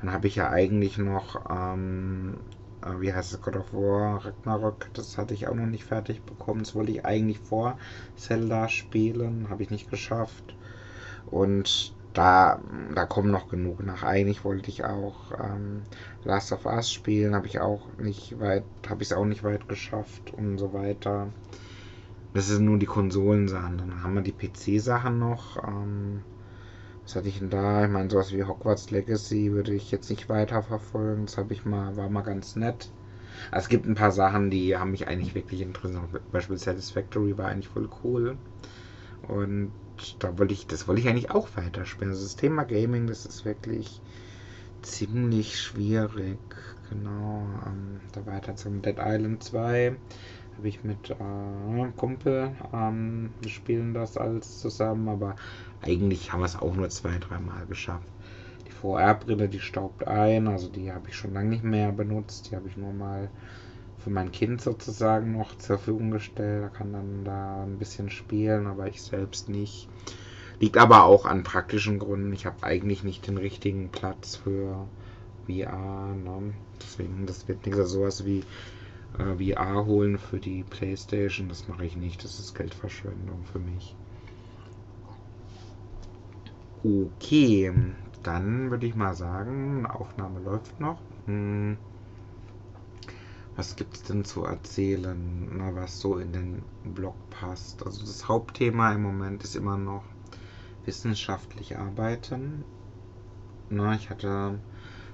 Dann 0.00 0.12
habe 0.12 0.26
ich 0.26 0.36
ja 0.36 0.50
eigentlich 0.50 0.98
noch, 0.98 1.48
ähm, 1.48 2.34
äh, 2.34 2.61
wie 2.98 3.12
heißt 3.12 3.32
es, 3.32 3.40
God 3.40 3.56
of 3.56 3.72
War, 3.72 4.24
Ragnarok, 4.24 4.88
das 4.94 5.18
hatte 5.18 5.34
ich 5.34 5.48
auch 5.48 5.54
noch 5.54 5.66
nicht 5.66 5.84
fertig 5.84 6.22
bekommen. 6.22 6.60
Das 6.60 6.74
wollte 6.74 6.92
ich 6.92 7.04
eigentlich 7.04 7.38
vor 7.38 7.78
Zelda 8.16 8.68
spielen, 8.68 9.48
habe 9.50 9.62
ich 9.62 9.70
nicht 9.70 9.90
geschafft. 9.90 10.56
Und 11.30 11.94
da, 12.12 12.60
da 12.94 13.06
kommen 13.06 13.30
noch 13.30 13.48
genug 13.48 13.82
nach. 13.84 14.02
Eigentlich 14.02 14.44
wollte 14.44 14.70
ich 14.70 14.84
auch 14.84 15.32
ähm, 15.42 15.82
Last 16.24 16.52
of 16.52 16.66
Us 16.66 16.90
spielen, 16.90 17.34
habe 17.34 17.46
ich 17.46 17.60
auch 17.60 17.86
nicht 17.98 18.38
weit, 18.38 18.64
habe 18.88 19.02
ich 19.02 19.10
es 19.10 19.16
auch 19.16 19.24
nicht 19.24 19.44
weit 19.44 19.68
geschafft 19.68 20.32
und 20.34 20.58
so 20.58 20.72
weiter. 20.72 21.28
Das 22.34 22.46
sind 22.46 22.64
nur 22.64 22.78
die 22.78 22.86
Konsolensachen. 22.86 23.78
Dann 23.78 24.02
haben 24.02 24.14
wir 24.14 24.22
die 24.22 24.32
PC-Sachen 24.32 25.18
noch. 25.18 25.62
Ähm, 25.66 26.22
was 27.04 27.14
hatte 27.16 27.28
ich 27.28 27.38
denn 27.38 27.50
da? 27.50 27.84
Ich 27.84 27.90
meine, 27.90 28.10
sowas 28.10 28.32
wie 28.32 28.44
Hogwarts 28.44 28.90
Legacy 28.90 29.52
würde 29.52 29.74
ich 29.74 29.90
jetzt 29.90 30.10
nicht 30.10 30.28
weiter 30.28 30.62
verfolgen. 30.62 31.26
Das 31.26 31.36
habe 31.38 31.52
ich 31.54 31.64
mal, 31.64 31.96
war 31.96 32.08
mal 32.08 32.22
ganz 32.22 32.56
nett. 32.56 32.92
Also 33.50 33.64
es 33.66 33.68
gibt 33.68 33.86
ein 33.86 33.94
paar 33.96 34.12
Sachen, 34.12 34.50
die 34.50 34.76
haben 34.76 34.92
mich 34.92 35.08
eigentlich 35.08 35.34
wirklich 35.34 35.60
interessiert. 35.62 36.30
Beispiel 36.32 36.58
Satisfactory 36.58 37.38
war 37.38 37.48
eigentlich 37.48 37.68
voll 37.68 37.88
cool. 38.04 38.38
Und 39.22 39.74
da 40.20 40.38
wollte 40.38 40.54
ich, 40.54 40.66
das 40.66 40.88
wollte 40.88 41.00
ich 41.02 41.08
eigentlich 41.08 41.30
auch 41.30 41.48
weiterspielen. 41.56 42.12
Also 42.12 42.24
das 42.24 42.36
Thema 42.36 42.64
Gaming, 42.64 43.06
das 43.06 43.26
ist 43.26 43.44
wirklich 43.44 44.02
ziemlich 44.82 45.58
schwierig. 45.60 46.40
Genau. 46.90 47.46
Ähm, 47.66 48.00
da 48.12 48.26
weiter 48.26 48.56
zum 48.56 48.82
Dead 48.82 48.96
Island 48.98 49.42
2 49.44 49.96
habe 50.56 50.68
ich 50.68 50.84
mit 50.84 51.10
äh, 51.10 51.92
Kumpel, 51.96 52.56
ähm, 52.72 53.34
wir 53.40 53.50
spielen 53.50 53.94
das 53.94 54.16
alles 54.18 54.58
zusammen, 54.58 55.08
aber 55.08 55.36
eigentlich 55.82 56.32
haben 56.32 56.40
wir 56.40 56.46
es 56.46 56.56
auch 56.56 56.74
nur 56.74 56.88
zwei, 56.88 57.18
dreimal 57.18 57.66
geschafft. 57.66 58.06
Die 58.66 58.72
VR-Brille, 58.72 59.48
die 59.48 59.60
staubt 59.60 60.06
ein, 60.06 60.48
also 60.48 60.68
die 60.68 60.92
habe 60.92 61.08
ich 61.08 61.16
schon 61.16 61.34
lange 61.34 61.50
nicht 61.50 61.64
mehr 61.64 61.92
benutzt, 61.92 62.50
die 62.50 62.56
habe 62.56 62.68
ich 62.68 62.76
nur 62.76 62.92
mal 62.92 63.28
für 63.98 64.10
mein 64.10 64.32
Kind 64.32 64.60
sozusagen 64.60 65.32
noch 65.32 65.56
zur 65.58 65.78
Verfügung 65.78 66.10
gestellt. 66.10 66.62
Er 66.62 66.68
kann 66.68 66.92
dann 66.92 67.24
da 67.24 67.62
ein 67.62 67.78
bisschen 67.78 68.10
spielen, 68.10 68.66
aber 68.66 68.88
ich 68.88 69.02
selbst 69.02 69.48
nicht. 69.48 69.88
Liegt 70.60 70.76
aber 70.76 71.04
auch 71.04 71.26
an 71.26 71.42
praktischen 71.42 71.98
Gründen. 71.98 72.32
Ich 72.32 72.46
habe 72.46 72.62
eigentlich 72.62 73.02
nicht 73.04 73.26
den 73.26 73.38
richtigen 73.38 73.90
Platz 73.90 74.36
für 74.36 74.86
VR. 75.46 76.14
Ne? 76.14 76.54
Deswegen, 76.80 77.26
das 77.26 77.48
wird 77.48 77.64
nichts 77.64 77.80
also 77.80 78.00
sowas 78.00 78.24
wie 78.24 78.44
äh, 79.18 79.54
VR 79.54 79.86
holen 79.86 80.18
für 80.18 80.38
die 80.38 80.64
Playstation. 80.64 81.48
Das 81.48 81.68
mache 81.68 81.84
ich 81.84 81.96
nicht. 81.96 82.22
Das 82.24 82.38
ist 82.38 82.54
Geldverschwendung 82.54 83.44
für 83.44 83.58
mich. 83.58 83.96
Okay, 86.84 87.72
dann 88.22 88.70
würde 88.70 88.86
ich 88.86 88.94
mal 88.94 89.14
sagen, 89.14 89.86
Aufnahme 89.86 90.40
läuft 90.40 90.80
noch. 90.80 91.00
Hm 91.26 91.78
was 93.56 93.76
gibt 93.76 93.96
es 93.96 94.02
denn 94.02 94.24
zu 94.24 94.44
erzählen, 94.44 95.48
na, 95.56 95.74
was 95.74 96.00
so 96.00 96.18
in 96.18 96.32
den 96.32 96.62
Blog 96.84 97.14
passt? 97.30 97.84
Also 97.84 98.00
das 98.00 98.28
Hauptthema 98.28 98.92
im 98.92 99.02
Moment 99.02 99.44
ist 99.44 99.56
immer 99.56 99.76
noch 99.76 100.04
wissenschaftlich 100.84 101.76
arbeiten. 101.76 102.64
Na, 103.68 103.94
ich 103.94 104.10
hatte 104.10 104.58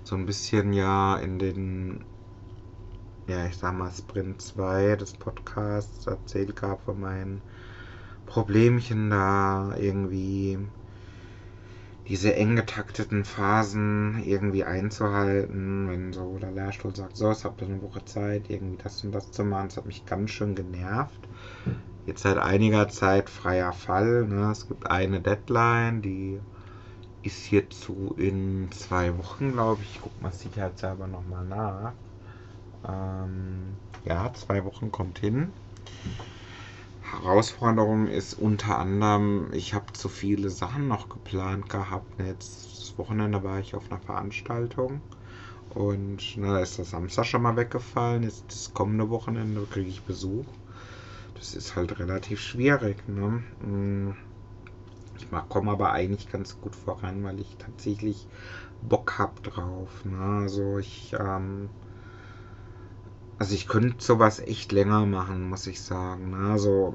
so 0.04 0.16
ein 0.16 0.26
bisschen 0.26 0.72
ja 0.72 1.16
in 1.18 1.38
den, 1.38 2.04
ja, 3.26 3.46
ich 3.46 3.56
sag 3.56 3.74
mal 3.74 3.90
Sprint 3.90 4.40
2 4.40 4.96
des 4.96 5.12
Podcasts 5.14 6.06
erzählt 6.06 6.56
gehabt 6.56 6.84
von 6.84 7.00
meinen 7.00 7.42
Problemchen 8.26 9.10
da 9.10 9.76
irgendwie 9.76 10.58
diese 12.08 12.34
eng 12.34 12.56
getakteten 12.56 13.24
Phasen 13.24 14.22
irgendwie 14.24 14.64
einzuhalten, 14.64 15.88
wenn 15.88 16.12
so 16.12 16.38
der 16.38 16.52
Lehrstuhl 16.52 16.96
sagt, 16.96 17.16
so, 17.16 17.30
es 17.30 17.44
habt 17.44 17.60
ihr 17.60 17.68
eine 17.68 17.82
Woche 17.82 18.04
Zeit, 18.04 18.48
irgendwie 18.48 18.78
das 18.82 19.04
und 19.04 19.12
das 19.12 19.30
zu 19.30 19.44
machen, 19.44 19.68
das 19.68 19.76
hat 19.76 19.86
mich 19.86 20.06
ganz 20.06 20.30
schön 20.30 20.54
genervt. 20.54 21.28
Jetzt 22.06 22.22
seit 22.22 22.38
einiger 22.38 22.88
Zeit 22.88 23.28
freier 23.28 23.72
Fall, 23.72 24.26
ne? 24.26 24.50
es 24.50 24.66
gibt 24.66 24.90
eine 24.90 25.20
Deadline, 25.20 26.00
die 26.00 26.40
ist 27.22 27.44
hierzu 27.44 28.14
in 28.16 28.70
zwei 28.72 29.16
Wochen, 29.18 29.52
glaube 29.52 29.82
ich, 29.82 29.96
ich 29.96 30.00
gucke 30.00 30.22
mal 30.22 30.32
sicherheitshalber 30.32 31.06
nochmal 31.06 31.44
nach. 31.44 31.92
Ähm, 32.88 33.76
ja, 34.06 34.32
zwei 34.32 34.64
Wochen 34.64 34.90
kommt 34.90 35.18
hin. 35.18 35.52
Herausforderung 37.12 38.06
ist 38.06 38.34
unter 38.34 38.78
anderem, 38.78 39.50
ich 39.52 39.72
habe 39.74 39.92
zu 39.94 40.08
viele 40.08 40.50
Sachen 40.50 40.88
noch 40.88 41.08
geplant 41.08 41.68
gehabt. 41.68 42.18
Jetzt 42.18 42.80
das 42.80 42.98
Wochenende 42.98 43.42
war 43.42 43.60
ich 43.60 43.74
auf 43.74 43.90
einer 43.90 44.00
Veranstaltung 44.00 45.00
und 45.70 46.36
na, 46.36 46.52
da 46.52 46.60
ist 46.60 46.78
das 46.78 46.90
Samstag 46.90 47.24
schon 47.26 47.42
mal 47.42 47.56
weggefallen. 47.56 48.22
Jetzt 48.24 48.44
das 48.48 48.74
kommende 48.74 49.10
Wochenende 49.10 49.66
kriege 49.70 49.88
ich 49.88 50.02
Besuch. 50.02 50.46
Das 51.34 51.54
ist 51.54 51.76
halt 51.76 51.98
relativ 51.98 52.40
schwierig. 52.40 52.96
Ne? 53.08 53.42
Hm. 53.62 54.14
Ich 55.16 55.26
komme 55.48 55.72
aber 55.72 55.92
eigentlich 55.92 56.30
ganz 56.30 56.60
gut 56.60 56.76
voran, 56.76 57.24
weil 57.24 57.40
ich 57.40 57.56
tatsächlich 57.58 58.26
Bock 58.82 59.18
habe 59.18 59.40
drauf. 59.42 60.04
Ne? 60.04 60.42
Also 60.42 60.78
ich 60.78 61.14
ähm, 61.18 61.70
also 63.38 63.54
ich 63.54 63.66
könnte 63.66 64.04
sowas 64.04 64.38
echt 64.40 64.70
länger 64.72 65.06
machen, 65.06 65.48
muss 65.48 65.66
ich 65.66 65.80
sagen. 65.80 66.30
Ne? 66.30 66.50
Also 66.50 66.94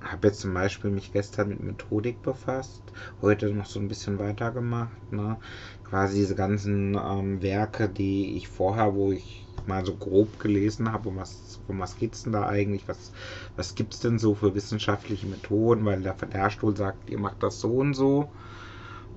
habe 0.00 0.28
jetzt 0.28 0.40
zum 0.40 0.52
Beispiel 0.54 0.90
mich 0.90 1.12
gestern 1.12 1.48
mit 1.48 1.60
Methodik 1.60 2.22
befasst, 2.22 2.92
heute 3.20 3.52
noch 3.54 3.66
so 3.66 3.78
ein 3.80 3.88
bisschen 3.88 4.18
weitergemacht. 4.18 5.10
Ne? 5.12 5.38
Quasi 5.84 6.16
diese 6.16 6.34
ganzen 6.34 6.94
ähm, 6.96 7.40
Werke, 7.42 7.88
die 7.88 8.36
ich 8.36 8.48
vorher, 8.48 8.94
wo 8.94 9.12
ich 9.12 9.48
mal 9.66 9.84
so 9.86 9.96
grob 9.96 10.38
gelesen 10.40 10.92
habe, 10.92 11.08
um 11.08 11.16
was, 11.16 11.60
um 11.68 11.78
was 11.80 11.96
geht 11.96 12.14
es 12.14 12.24
denn 12.24 12.32
da 12.32 12.46
eigentlich, 12.48 12.88
was, 12.88 13.12
was 13.56 13.74
gibt 13.76 13.94
es 13.94 14.00
denn 14.00 14.18
so 14.18 14.34
für 14.34 14.54
wissenschaftliche 14.54 15.26
Methoden, 15.28 15.84
weil 15.84 16.02
der 16.02 16.16
Lehrstuhl 16.32 16.76
sagt, 16.76 17.08
ihr 17.10 17.18
macht 17.20 17.42
das 17.42 17.60
so 17.60 17.76
und 17.76 17.94
so. 17.94 18.32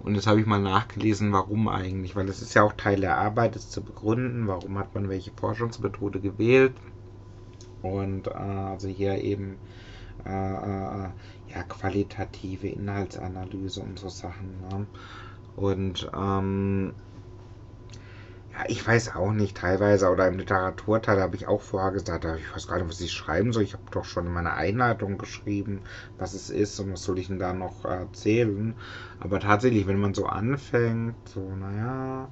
Und 0.05 0.13
jetzt 0.13 0.27
habe 0.27 0.39
ich 0.39 0.45
mal 0.45 0.61
nachgelesen, 0.61 1.33
warum 1.33 1.67
eigentlich, 1.67 2.15
weil 2.15 2.29
es 2.29 2.43
ist 2.43 2.53
ja 2.53 2.61
auch 2.61 2.73
Teil 2.73 3.01
der 3.01 3.17
Arbeit, 3.17 3.55
es 3.55 3.71
zu 3.71 3.83
begründen, 3.83 4.47
warum 4.47 4.77
hat 4.77 4.93
man 4.93 5.09
welche 5.09 5.31
Forschungsmethode 5.31 6.21
gewählt. 6.21 6.75
Und 7.81 8.27
äh, 8.27 8.31
also 8.33 8.87
hier 8.87 9.19
eben 9.23 9.57
äh, 10.23 10.29
äh, 10.29 11.09
ja, 11.47 11.63
qualitative 11.67 12.67
Inhaltsanalyse 12.67 13.81
und 13.81 13.97
so 13.97 14.09
Sachen. 14.09 14.61
Ne? 14.69 14.85
Und 15.55 16.07
ähm, 16.15 16.93
ja, 18.57 18.63
ich 18.67 18.85
weiß 18.85 19.15
auch 19.15 19.31
nicht, 19.31 19.57
teilweise, 19.57 20.09
oder 20.09 20.27
im 20.27 20.37
Literaturteil 20.37 21.19
habe 21.21 21.35
ich 21.35 21.47
auch 21.47 21.61
vorher 21.61 21.91
gesagt, 21.91 22.25
ich 22.25 22.55
weiß 22.55 22.67
gar 22.67 22.77
nicht, 22.77 22.87
was 22.89 23.01
ich 23.01 23.11
schreiben 23.11 23.51
soll. 23.51 23.63
Ich 23.63 23.73
habe 23.73 23.83
doch 23.91 24.05
schon 24.05 24.27
in 24.27 24.33
meiner 24.33 24.53
Einleitung 24.53 25.17
geschrieben, 25.17 25.81
was 26.17 26.33
es 26.33 26.49
ist 26.49 26.79
und 26.79 26.93
was 26.93 27.03
soll 27.03 27.19
ich 27.19 27.27
denn 27.27 27.39
da 27.39 27.53
noch 27.53 27.83
erzählen. 27.85 28.75
Aber 29.19 29.39
tatsächlich, 29.39 29.87
wenn 29.87 29.99
man 29.99 30.13
so 30.13 30.25
anfängt, 30.25 31.15
so, 31.27 31.41
naja, 31.55 32.29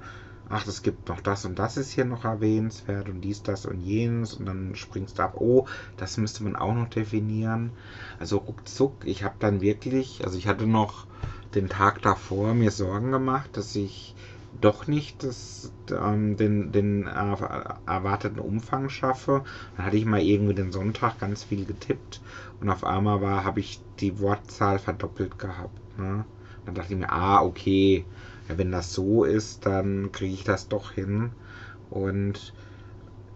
ach, 0.48 0.66
es 0.68 0.82
gibt 0.82 1.10
noch 1.10 1.20
das 1.20 1.46
und 1.46 1.60
das 1.60 1.78
ist 1.78 1.92
hier 1.92 2.06
noch 2.06 2.24
erwähnenswert 2.24 3.10
und 3.10 3.22
dies, 3.22 3.44
das 3.44 3.66
und 3.66 3.82
jenes 3.82 4.34
und 4.34 4.46
dann 4.46 4.76
springst 4.76 5.20
du 5.20 5.24
ab, 5.24 5.34
oh, 5.36 5.66
das 5.98 6.18
müsste 6.18 6.44
man 6.44 6.56
auch 6.56 6.74
noch 6.74 6.88
definieren. 6.90 7.72
Also 8.20 8.38
ruckzuck, 8.38 8.94
ich 9.04 9.24
habe 9.24 9.36
dann 9.40 9.62
wirklich, 9.62 10.24
also 10.24 10.38
ich 10.38 10.48
hatte 10.48 10.68
noch 10.68 11.06
den 11.56 11.70
Tag 11.70 12.02
davor 12.02 12.54
mir 12.54 12.72
Sorgen 12.72 13.12
gemacht, 13.12 13.50
dass 13.54 13.76
ich 13.76 14.16
doch 14.62 14.88
nicht 14.88 15.24
das, 15.24 15.72
ähm, 15.92 16.38
den, 16.38 16.72
den 16.72 17.08
äh, 17.08 17.36
erwarteten 17.86 18.40
Umfang 18.40 18.90
schaffe. 18.90 19.44
Dann 19.76 19.86
hatte 19.86 19.98
ich 19.98 20.06
mal 20.06 20.22
irgendwie 20.22 20.54
den 20.54 20.72
Sonntag 20.72 21.20
ganz 21.20 21.44
viel 21.44 21.66
getippt 21.66 22.22
und 22.62 22.70
auf 22.70 22.84
einmal 22.84 23.22
war, 23.22 23.44
habe 23.44 23.60
ich 23.60 23.82
die 24.00 24.20
Wortzahl 24.20 24.80
verdoppelt 24.80 25.38
gehabt. 25.40 25.98
Ne? 25.98 26.26
Dann 26.66 26.76
dachte 26.76 26.94
ich 26.94 27.00
mir, 27.00 27.12
ah, 27.12 27.42
okay, 27.42 28.06
ja, 28.48 28.58
wenn 28.58 28.72
das 28.72 28.94
so 28.94 29.24
ist, 29.24 29.66
dann 29.66 30.12
kriege 30.12 30.34
ich 30.34 30.44
das 30.44 30.68
doch 30.68 30.92
hin 30.92 31.32
und 31.90 32.54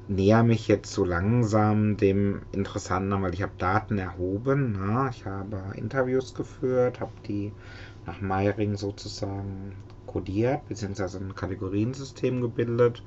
näher 0.08 0.44
mich 0.44 0.68
jetzt 0.68 0.94
so 0.94 1.04
langsam 1.04 1.98
dem 1.98 2.42
Interessanten, 2.54 3.22
weil 3.22 3.34
ich 3.34 3.42
habe 3.42 3.52
Daten 3.58 3.98
erhoben, 3.98 4.74
ne? 4.74 5.10
ich 5.12 5.26
habe 5.26 5.62
Interviews 5.76 6.34
geführt, 6.34 7.02
habe 7.02 7.12
die 7.28 7.52
nach 8.06 8.22
Meiring 8.22 8.78
sozusagen 8.78 9.76
kodiert, 10.08 10.68
beziehungsweise 10.68 11.20
ein 11.20 11.36
Kategoriensystem 11.36 12.42
gebildet. 12.42 13.04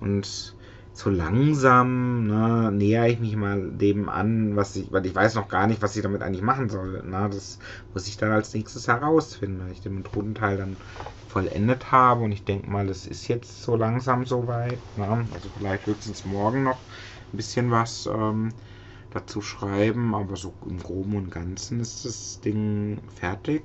Und 0.00 0.56
so 0.94 1.08
langsam 1.08 2.26
ne, 2.26 2.70
näher 2.70 3.08
ich 3.08 3.18
mich 3.18 3.34
mal 3.36 3.70
dem 3.70 4.08
an, 4.08 4.56
was 4.56 4.76
ich, 4.76 4.92
weil 4.92 5.06
ich 5.06 5.14
weiß 5.14 5.34
noch 5.36 5.48
gar 5.48 5.66
nicht, 5.66 5.80
was 5.80 5.96
ich 5.96 6.02
damit 6.02 6.22
eigentlich 6.22 6.42
machen 6.42 6.68
soll. 6.68 7.02
Ne? 7.04 7.28
Das 7.32 7.58
muss 7.94 8.08
ich 8.08 8.18
dann 8.18 8.30
als 8.30 8.52
nächstes 8.52 8.88
herausfinden, 8.88 9.60
wenn 9.64 9.72
ich 9.72 9.80
den 9.80 9.94
Methodenteil 9.96 10.58
dann 10.58 10.76
vollendet 11.28 11.92
habe. 11.92 12.24
Und 12.24 12.32
ich 12.32 12.44
denke 12.44 12.68
mal, 12.68 12.88
es 12.88 13.06
ist 13.06 13.28
jetzt 13.28 13.62
so 13.62 13.76
langsam 13.76 14.26
soweit. 14.26 14.78
Ne? 14.96 15.26
Also 15.32 15.48
vielleicht 15.56 15.86
höchstens 15.86 16.24
morgen 16.26 16.64
noch 16.64 16.78
ein 17.32 17.36
bisschen 17.36 17.70
was 17.70 18.06
ähm, 18.06 18.52
dazu 19.10 19.40
schreiben, 19.40 20.14
aber 20.14 20.36
so 20.36 20.52
im 20.66 20.78
Groben 20.78 21.16
und 21.16 21.30
Ganzen 21.30 21.80
ist 21.80 22.04
das 22.04 22.40
Ding 22.40 22.98
fertig. 23.14 23.62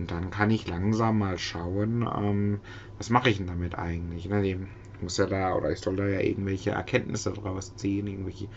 Und 0.00 0.10
dann 0.10 0.30
kann 0.30 0.50
ich 0.50 0.66
langsam 0.66 1.18
mal 1.18 1.36
schauen, 1.36 2.08
ähm, 2.16 2.60
was 2.96 3.10
mache 3.10 3.28
ich 3.28 3.36
denn 3.36 3.48
damit 3.48 3.74
eigentlich? 3.74 4.24
Ne? 4.24 4.48
Ich 4.48 5.02
muss 5.02 5.18
ja 5.18 5.26
da, 5.26 5.54
oder 5.54 5.70
ich 5.72 5.78
soll 5.78 5.96
da 5.96 6.08
ja 6.08 6.20
irgendwelche 6.20 6.70
Erkenntnisse 6.70 7.34
draus 7.34 7.76
ziehen, 7.76 8.06
irgendwelche 8.06 8.48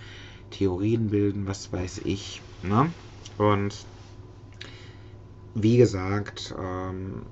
Theorien 0.51 1.09
bilden, 1.09 1.45
was 1.45 1.69
weiß 1.73 1.97
ich. 2.05 2.41
Ne? 2.61 2.93
Und 3.37 3.75
wie 5.53 5.75
gesagt, 5.75 6.55
ähm, 6.57 7.25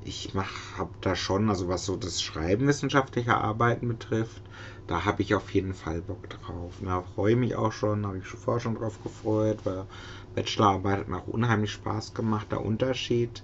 ich 0.00 0.32
habe 0.76 0.90
da 1.00 1.14
schon, 1.16 1.48
also 1.50 1.68
was 1.68 1.84
so 1.84 1.96
das 1.96 2.22
Schreiben 2.22 2.66
wissenschaftlicher 2.66 3.40
Arbeiten 3.40 3.88
betrifft, 3.88 4.42
da 4.86 5.04
habe 5.04 5.22
ich 5.22 5.34
auf 5.34 5.52
jeden 5.54 5.74
Fall 5.74 6.02
Bock 6.02 6.28
drauf. 6.28 6.76
Da 6.80 7.02
freue 7.02 7.32
ich 7.32 7.38
mich 7.38 7.54
auch 7.56 7.72
schon, 7.72 8.06
habe 8.06 8.18
ich 8.18 8.26
schon 8.26 8.40
vorher 8.40 8.60
schon 8.60 8.74
drauf 8.76 9.02
gefreut, 9.02 9.60
weil 9.64 9.86
Bachelorarbeit 10.34 11.00
hat 11.00 11.08
mir 11.08 11.18
auch 11.18 11.26
unheimlich 11.28 11.72
Spaß 11.72 12.14
gemacht. 12.14 12.50
Der 12.52 12.64
Unterschied 12.64 13.42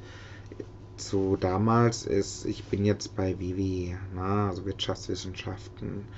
zu 0.96 1.36
damals 1.36 2.04
ist, 2.04 2.44
ich 2.44 2.64
bin 2.66 2.84
jetzt 2.84 3.14
bei 3.14 3.38
Vivi, 3.38 3.96
na, 4.12 4.48
also 4.48 4.64
Wirtschaftswissenschaften. 4.66 6.08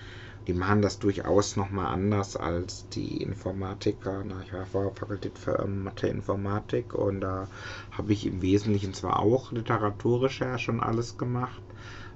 Die 0.49 0.55
machen 0.55 0.83
das 0.83 0.99
durchaus 0.99 1.55
nochmal 1.55 1.87
anders 1.95 2.37
als 2.37 2.89
die 2.89 3.23
Informatiker. 3.23 4.25
Na, 4.25 4.43
ich 4.43 4.53
war 4.53 4.67
vorher 4.67 4.91
Fakultät 4.93 5.39
für 5.39 5.61
ähm, 5.61 5.85
Mathe-Informatik 5.85 6.95
und 6.95 7.21
da 7.21 7.47
habe 7.93 8.13
ich 8.13 8.27
im 8.27 8.43
Wesentlichen 8.43 8.95
zwar 8.95 9.21
auch 9.21 9.53
Literaturrecherche 9.53 10.73
und 10.73 10.81
alles 10.81 11.17
gemacht, 11.19 11.63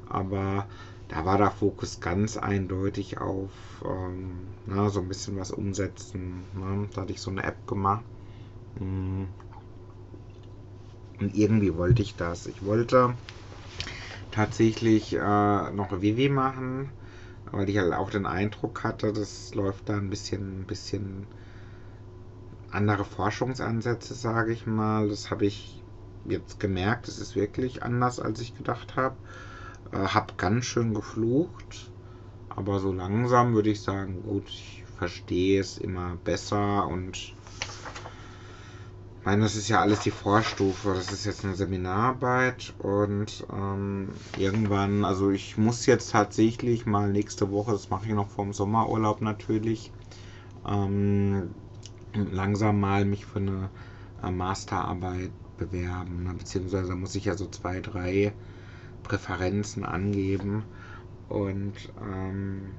aber 0.08 0.66
da 1.08 1.24
war 1.24 1.38
der 1.38 1.52
Fokus 1.52 2.00
ganz 2.00 2.36
eindeutig 2.36 3.18
auf 3.18 3.50
ähm, 3.84 4.48
na, 4.66 4.88
so 4.88 5.00
ein 5.00 5.08
bisschen 5.08 5.38
was 5.38 5.52
umsetzen. 5.52 6.42
Ne? 6.54 6.88
Da 6.94 7.02
hatte 7.02 7.12
ich 7.12 7.20
so 7.20 7.30
eine 7.30 7.44
App 7.44 7.66
gemacht 7.68 8.04
hm. 8.78 9.28
Und 11.20 11.34
irgendwie 11.36 11.76
wollte 11.76 12.02
ich 12.02 12.16
das. 12.16 12.46
Ich 12.46 12.64
wollte 12.64 13.14
tatsächlich 14.30 15.14
äh, 15.14 15.70
noch 15.70 15.92
WW 15.92 16.28
machen, 16.28 16.90
weil 17.50 17.68
ich 17.68 17.78
halt 17.78 17.92
auch 17.92 18.10
den 18.10 18.26
Eindruck 18.26 18.84
hatte, 18.84 19.12
das 19.12 19.54
läuft 19.54 19.88
da 19.88 19.96
ein 19.96 20.10
bisschen, 20.10 20.62
ein 20.62 20.66
bisschen 20.66 21.26
andere 22.70 23.04
Forschungsansätze, 23.04 24.14
sage 24.14 24.52
ich 24.52 24.66
mal. 24.66 25.08
Das 25.08 25.30
habe 25.30 25.46
ich 25.46 25.82
jetzt 26.24 26.60
gemerkt, 26.60 27.08
es 27.08 27.18
ist 27.18 27.36
wirklich 27.36 27.82
anders, 27.82 28.20
als 28.20 28.40
ich 28.40 28.54
gedacht 28.54 28.96
habe. 28.96 29.16
Äh, 29.90 29.98
hab 29.98 30.38
ganz 30.38 30.64
schön 30.64 30.94
geflucht, 30.94 31.90
aber 32.48 32.80
so 32.80 32.92
langsam 32.92 33.54
würde 33.54 33.70
ich 33.70 33.82
sagen, 33.82 34.22
gut, 34.22 34.48
ich 34.48 34.84
verstehe 34.96 35.60
es 35.60 35.78
immer 35.78 36.16
besser 36.24 36.86
und 36.86 37.34
ich 39.22 39.26
meine, 39.26 39.42
das 39.42 39.54
ist 39.54 39.68
ja 39.68 39.80
alles 39.80 40.00
die 40.00 40.10
Vorstufe. 40.10 40.94
Das 40.94 41.12
ist 41.12 41.24
jetzt 41.26 41.44
eine 41.44 41.54
Seminararbeit 41.54 42.74
und 42.80 43.46
ähm, 43.52 44.08
irgendwann, 44.36 45.04
also 45.04 45.30
ich 45.30 45.56
muss 45.56 45.86
jetzt 45.86 46.10
tatsächlich 46.10 46.86
mal 46.86 47.12
nächste 47.12 47.52
Woche, 47.52 47.70
das 47.70 47.88
mache 47.88 48.06
ich 48.08 48.14
noch 48.14 48.28
vorm 48.28 48.52
Sommerurlaub 48.52 49.20
natürlich, 49.20 49.92
ähm, 50.66 51.50
langsam 52.14 52.80
mal 52.80 53.04
mich 53.04 53.24
für 53.24 53.38
eine 53.38 53.70
äh, 54.24 54.30
Masterarbeit 54.32 55.30
bewerben. 55.56 56.24
Ne? 56.24 56.34
Beziehungsweise 56.34 56.96
muss 56.96 57.14
ich 57.14 57.26
ja 57.26 57.36
so 57.36 57.46
zwei, 57.46 57.78
drei 57.80 58.32
Präferenzen 59.04 59.84
angeben 59.84 60.64
und 61.28 61.74
ähm, 62.02 62.72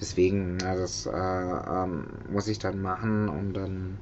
deswegen, 0.00 0.58
ja, 0.58 0.74
das 0.74 1.04
äh, 1.04 1.10
ähm, 1.12 2.06
muss 2.30 2.48
ich 2.48 2.58
dann 2.58 2.80
machen 2.80 3.28
und 3.28 3.52
dann 3.52 3.98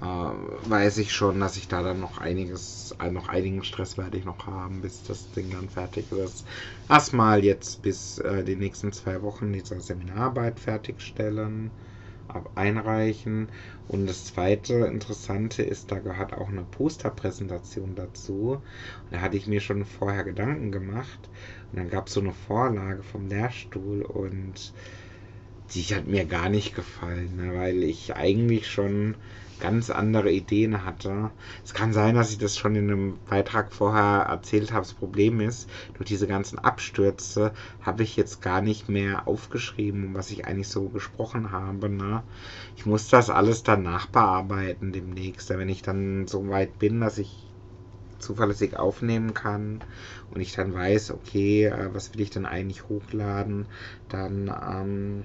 äh, 0.00 0.04
weiß 0.04 0.98
ich 0.98 1.12
schon, 1.12 1.40
dass 1.40 1.56
ich 1.56 1.68
da 1.68 1.82
dann 1.82 2.00
noch 2.00 2.18
einiges, 2.18 2.94
äh, 3.00 3.10
noch 3.10 3.28
einigen 3.28 3.62
Stress 3.64 3.98
werde 3.98 4.18
ich 4.18 4.24
noch 4.24 4.46
haben, 4.46 4.80
bis 4.80 5.02
das 5.02 5.30
Ding 5.30 5.50
dann 5.50 5.68
fertig 5.68 6.10
ist. 6.12 6.46
Erstmal 6.88 7.44
jetzt 7.44 7.82
bis 7.82 8.18
äh, 8.18 8.42
die 8.44 8.56
nächsten 8.56 8.92
zwei 8.92 9.22
Wochen 9.22 9.52
diese 9.52 9.80
Seminararbeit 9.80 10.58
fertigstellen, 10.60 11.70
ab 12.28 12.50
einreichen. 12.54 13.48
Und 13.88 14.06
das 14.06 14.24
zweite 14.26 14.74
Interessante 14.86 15.62
ist, 15.62 15.90
da 15.90 15.98
gehört 15.98 16.32
auch 16.32 16.48
eine 16.48 16.64
Posterpräsentation 16.64 17.94
dazu. 17.94 18.62
Und 19.04 19.12
da 19.12 19.20
hatte 19.20 19.36
ich 19.36 19.46
mir 19.46 19.60
schon 19.60 19.84
vorher 19.84 20.24
Gedanken 20.24 20.72
gemacht. 20.72 21.28
Und 21.72 21.78
dann 21.78 21.90
gab 21.90 22.06
es 22.06 22.14
so 22.14 22.20
eine 22.20 22.32
Vorlage 22.32 23.02
vom 23.02 23.28
Lehrstuhl 23.28 24.02
und 24.02 24.72
die 25.74 25.82
hat 25.94 26.06
mir 26.06 26.24
gar 26.24 26.48
nicht 26.48 26.74
gefallen, 26.74 27.36
ne, 27.36 27.54
weil 27.54 27.82
ich 27.82 28.14
eigentlich 28.16 28.68
schon 28.68 29.14
ganz 29.60 29.90
andere 29.90 30.30
Ideen 30.30 30.84
hatte. 30.84 31.30
Es 31.64 31.74
kann 31.74 31.92
sein, 31.92 32.14
dass 32.14 32.30
ich 32.30 32.38
das 32.38 32.56
schon 32.56 32.74
in 32.74 32.90
einem 32.90 33.18
Beitrag 33.28 33.72
vorher 33.72 34.26
erzählt 34.28 34.72
habe. 34.72 34.82
Das 34.82 34.94
Problem 34.94 35.40
ist, 35.40 35.68
durch 35.94 36.08
diese 36.08 36.26
ganzen 36.26 36.58
Abstürze 36.58 37.52
habe 37.80 38.02
ich 38.02 38.16
jetzt 38.16 38.42
gar 38.42 38.60
nicht 38.60 38.88
mehr 38.88 39.28
aufgeschrieben, 39.28 40.14
was 40.14 40.30
ich 40.30 40.46
eigentlich 40.46 40.68
so 40.68 40.88
gesprochen 40.88 41.52
habe. 41.52 41.88
Ne? 41.88 42.22
Ich 42.76 42.86
muss 42.86 43.08
das 43.08 43.30
alles 43.30 43.62
dann 43.62 43.82
nachbearbeiten 43.82 44.92
demnächst, 44.92 45.50
wenn 45.50 45.68
ich 45.68 45.82
dann 45.82 46.26
so 46.26 46.48
weit 46.48 46.78
bin, 46.78 47.00
dass 47.00 47.18
ich 47.18 47.46
zuverlässig 48.18 48.76
aufnehmen 48.76 49.34
kann 49.34 49.80
und 50.30 50.40
ich 50.40 50.52
dann 50.52 50.74
weiß, 50.74 51.10
okay, 51.12 51.64
äh, 51.64 51.88
was 51.92 52.12
will 52.14 52.20
ich 52.20 52.30
denn 52.30 52.46
eigentlich 52.46 52.88
hochladen, 52.88 53.66
dann, 54.08 54.54
ähm, 54.70 55.24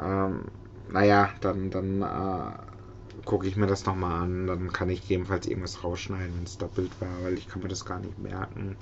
ähm, 0.00 0.44
naja, 0.90 1.30
dann, 1.40 1.70
dann 1.70 2.02
äh, 2.02 2.77
gucke 3.24 3.46
ich 3.46 3.56
mir 3.56 3.66
das 3.66 3.86
nochmal 3.86 4.22
an. 4.22 4.46
Dann 4.46 4.72
kann 4.72 4.90
ich 4.90 5.08
jedenfalls 5.08 5.46
irgendwas 5.46 5.84
rausschneiden, 5.84 6.36
wenn 6.36 6.44
es 6.44 6.58
doppelt 6.58 6.90
war, 7.00 7.22
weil 7.22 7.34
ich 7.34 7.48
kann 7.48 7.62
mir 7.62 7.68
das 7.68 7.84
gar 7.84 8.00
nicht 8.00 8.18
merken. 8.18 8.76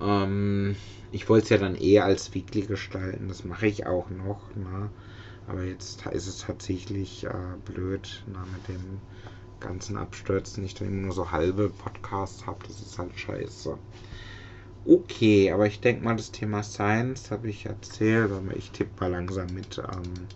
Ähm, 0.00 0.76
ich 1.12 1.28
wollte 1.28 1.44
es 1.44 1.50
ja 1.50 1.58
dann 1.58 1.74
eher 1.76 2.04
als 2.04 2.34
Weekly 2.34 2.62
gestalten. 2.62 3.28
Das 3.28 3.44
mache 3.44 3.66
ich 3.66 3.86
auch 3.86 4.10
noch. 4.10 4.54
Ne? 4.54 4.90
Aber 5.46 5.62
jetzt 5.62 6.06
ist 6.06 6.26
es 6.26 6.38
tatsächlich 6.38 7.24
äh, 7.24 7.56
blöd 7.64 8.22
na, 8.26 8.44
mit 8.52 8.68
dem 8.68 9.00
ganzen 9.60 9.96
Abstürzen. 9.96 10.64
Ich 10.64 10.74
dann 10.74 10.88
immer 10.88 11.02
nur 11.06 11.12
so 11.12 11.30
halbe 11.30 11.68
Podcasts 11.68 12.46
habe. 12.46 12.58
Das 12.66 12.80
ist 12.80 12.98
halt 12.98 13.18
scheiße. 13.18 13.78
Okay, 14.86 15.50
aber 15.50 15.66
ich 15.66 15.80
denke 15.80 16.04
mal, 16.04 16.16
das 16.16 16.30
Thema 16.30 16.62
Science 16.62 17.30
habe 17.30 17.48
ich 17.48 17.66
erzählt. 17.66 18.30
Aber 18.32 18.56
ich 18.56 18.70
tippe 18.70 19.00
mal 19.00 19.10
langsam 19.10 19.46
mit, 19.54 19.78
ähm, 19.78 20.28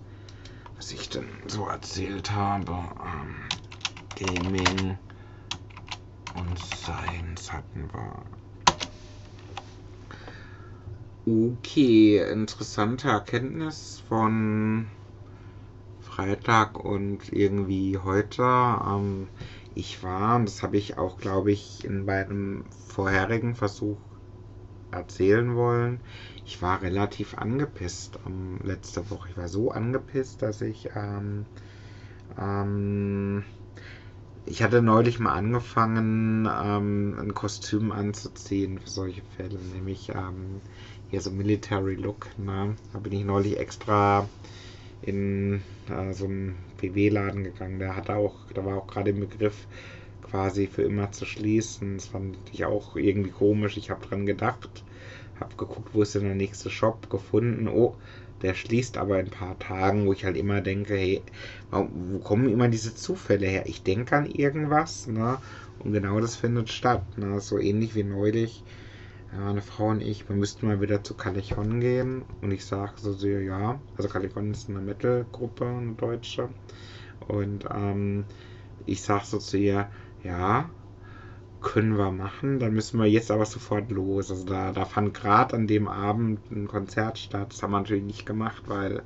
was 0.79 0.93
ich 0.93 1.09
denn 1.09 1.29
so 1.49 1.67
erzählt 1.67 2.31
habe. 2.31 2.73
Ähm, 3.05 3.35
Gaming 4.15 4.97
und 6.37 6.59
Science 6.59 7.53
hatten 7.53 7.91
wir. 7.93 8.25
Okay, 11.27 12.19
interessante 12.31 13.09
Erkenntnis 13.09 14.03
von 14.07 14.89
Freitag 16.01 16.83
und 16.83 17.33
irgendwie 17.33 17.99
heute. 17.99 18.43
Ähm, 18.43 19.29
ich 19.75 20.03
war, 20.05 20.39
das 20.41 20.63
habe 20.63 20.77
ich 20.77 20.97
auch, 20.97 21.19
glaube 21.19 21.51
ich, 21.51 21.85
in 21.85 22.07
beiden 22.07 22.65
vorherigen 22.71 23.57
Versuch 23.57 23.99
erzählen 24.91 25.55
wollen. 25.55 26.03
Ich 26.49 26.63
war 26.63 26.81
relativ 26.81 27.37
angepisst 27.37 28.19
ähm, 28.27 28.59
letzte 28.65 29.11
Woche. 29.11 29.29
Ich 29.29 29.37
war 29.37 29.49
so 29.49 29.71
angepisst, 29.71 30.41
dass 30.41 30.63
ich 30.63 30.89
ähm, 30.97 31.45
ähm, 32.41 33.45
ich 34.47 34.63
hatte 34.63 34.81
neulich 34.81 35.19
mal 35.19 35.35
angefangen, 35.35 36.49
ähm, 36.51 37.19
ein 37.21 37.35
Kostüm 37.35 37.93
anzuziehen 37.93 38.79
für 38.79 38.89
solche 38.89 39.21
Fälle, 39.37 39.59
nämlich 39.75 40.09
ähm, 40.09 40.63
hier 41.11 41.21
so 41.21 41.31
Military 41.31 41.97
Look. 41.97 42.29
Ne? 42.39 42.77
Da 42.95 42.99
bin 42.99 43.13
ich 43.13 43.27
neulich 43.27 43.59
extra 43.59 44.27
in 45.03 45.61
äh, 45.91 46.15
so 46.15 46.25
einen 46.25 46.57
BW-Laden 46.81 47.45
gegangen. 47.45 47.79
Der 47.79 47.95
hatte 47.95 48.17
auch, 48.17 48.37
da 48.55 48.65
war 48.65 48.79
auch 48.79 48.87
gerade 48.87 49.11
im 49.11 49.21
Begriff, 49.21 49.67
quasi 50.23 50.67
für 50.67 50.83
immer 50.83 51.13
zu 51.13 51.27
schließen. 51.27 51.97
Das 51.97 52.07
fand 52.07 52.39
ich 52.53 52.65
auch 52.65 52.97
irgendwie 52.97 53.33
komisch. 53.33 53.77
Ich 53.77 53.91
habe 53.91 54.07
dran 54.07 54.25
gedacht, 54.25 54.83
habe 55.41 55.57
geguckt, 55.57 55.91
wo 55.93 56.03
ist 56.03 56.15
denn 56.15 56.25
der 56.25 56.35
nächste 56.35 56.71
Shop 56.71 57.11
gefunden. 57.11 57.69
Oh, 57.69 57.95
der 58.43 58.55
schließt 58.55 58.99
aber 58.99 59.19
in 59.19 59.27
ein 59.27 59.33
paar 59.33 59.59
Tagen, 59.59 60.07
wo 60.07 60.13
ich 60.13 60.25
halt 60.25 60.37
immer 60.37 60.61
denke, 60.61 60.95
hey, 60.95 61.23
wo 61.71 62.19
kommen 62.19 62.49
immer 62.49 62.69
diese 62.69 62.95
Zufälle 62.95 63.47
her? 63.47 63.67
Ich 63.67 63.83
denke 63.83 64.17
an 64.17 64.27
irgendwas, 64.27 65.07
ne? 65.07 65.39
Und 65.81 65.93
genau 65.93 66.21
das 66.21 66.37
findet 66.37 66.71
statt. 66.71 67.03
Ne? 67.17 67.41
So 67.41 67.59
ähnlich 67.59 67.95
wie 67.95 68.05
neulich 68.05 68.63
meine 69.33 69.63
Frau 69.63 69.89
und 69.89 70.01
ich, 70.01 70.29
wir 70.29 70.37
müssten 70.37 70.67
mal 70.67 70.81
wieder 70.81 71.05
zu 71.05 71.15
Callejon 71.15 71.81
gehen. 71.81 72.23
Und 72.41 72.51
ich 72.51 72.65
sage 72.65 72.93
so, 72.97 73.13
so 73.13 73.27
ja, 73.27 73.81
also 73.97 74.09
Callejon 74.09 74.53
ist 74.53 74.69
eine 74.69 74.81
Metal-Gruppe, 74.81 75.67
eine 75.67 75.93
deutsche. 75.93 76.49
Und 77.29 77.67
ähm, 77.73 78.25
ich 78.87 79.03
sage 79.03 79.25
so 79.27 79.39
zu 79.39 79.59
ihr, 79.59 79.89
ja, 80.25 80.71
können 81.61 81.97
wir 81.99 82.11
machen. 82.11 82.59
Dann 82.59 82.75
müssen 82.75 82.99
wir 83.01 83.07
jetzt 83.07 83.31
aber 83.31 83.47
sofort 83.47 83.91
los. 83.91 84.31
Also 84.31 84.45
da, 84.45 84.73
da 84.73 84.85
fand 84.85 85.15
gerade 85.15 85.57
an 85.57 85.67
dem 85.67 85.89
Abend 85.89 86.51
ein 86.51 86.69
Konzert 86.69 87.19
statt. 87.19 87.49
Das 87.51 87.63
haben 87.63 87.73
wir 87.73 87.81
natürlich 87.81 88.05
nicht 88.05 88.27
gemacht, 88.27 88.63
weil 88.67 89.03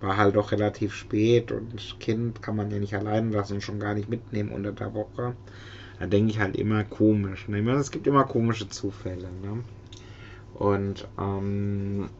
war 0.00 0.18
halt 0.18 0.36
doch 0.36 0.52
relativ 0.52 0.94
spät 0.94 1.52
und 1.52 1.98
Kind 2.00 2.42
kann 2.42 2.54
man 2.54 2.70
ja 2.70 2.78
nicht 2.78 2.94
allein 2.94 3.32
lassen 3.32 3.54
und 3.54 3.62
schon 3.62 3.80
gar 3.80 3.94
nicht 3.94 4.10
mitnehmen 4.10 4.50
unter 4.50 4.72
der 4.72 4.92
Woche 4.92 5.34
da 5.98 6.06
denke 6.06 6.30
ich 6.30 6.38
halt 6.38 6.56
immer 6.56 6.84
komisch. 6.84 7.48
Ne? 7.48 7.58
Es 7.72 7.90
gibt 7.90 8.06
immer 8.06 8.24
komische 8.24 8.68
Zufälle. 8.68 9.28
Ne? 9.42 9.62
Und 10.54 11.08
ähm, 11.18 12.10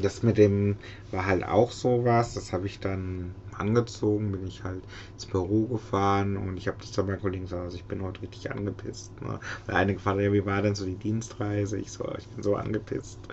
das 0.00 0.22
mit 0.22 0.38
dem 0.38 0.76
war 1.10 1.26
halt 1.26 1.44
auch 1.44 1.72
sowas. 1.72 2.34
Das 2.34 2.52
habe 2.52 2.66
ich 2.66 2.78
dann 2.78 3.34
angezogen, 3.60 4.32
bin 4.32 4.46
ich 4.46 4.64
halt 4.64 4.86
ins 5.14 5.26
Büro 5.26 5.66
gefahren 5.68 6.36
und 6.36 6.56
ich 6.56 6.68
habe 6.68 6.78
das 6.78 6.92
dann 6.92 7.06
meinen 7.06 7.20
Kollegen 7.20 7.44
gesagt, 7.44 7.62
also 7.62 7.76
ich 7.76 7.86
bin 7.86 8.02
heute 8.02 8.22
richtig 8.22 8.50
angepisst. 8.50 9.20
Ne? 9.20 9.40
Weil 9.66 9.76
eine 9.76 9.94
gefragt 9.94 10.20
ja, 10.20 10.32
wie 10.32 10.46
war 10.46 10.62
denn 10.62 10.74
so 10.74 10.84
die 10.86 10.96
Dienstreise? 10.98 11.78
Ich 11.78 11.92
so, 11.92 12.12
ich 12.18 12.28
bin 12.30 12.42
so 12.42 12.56
angepisst. 12.56 13.28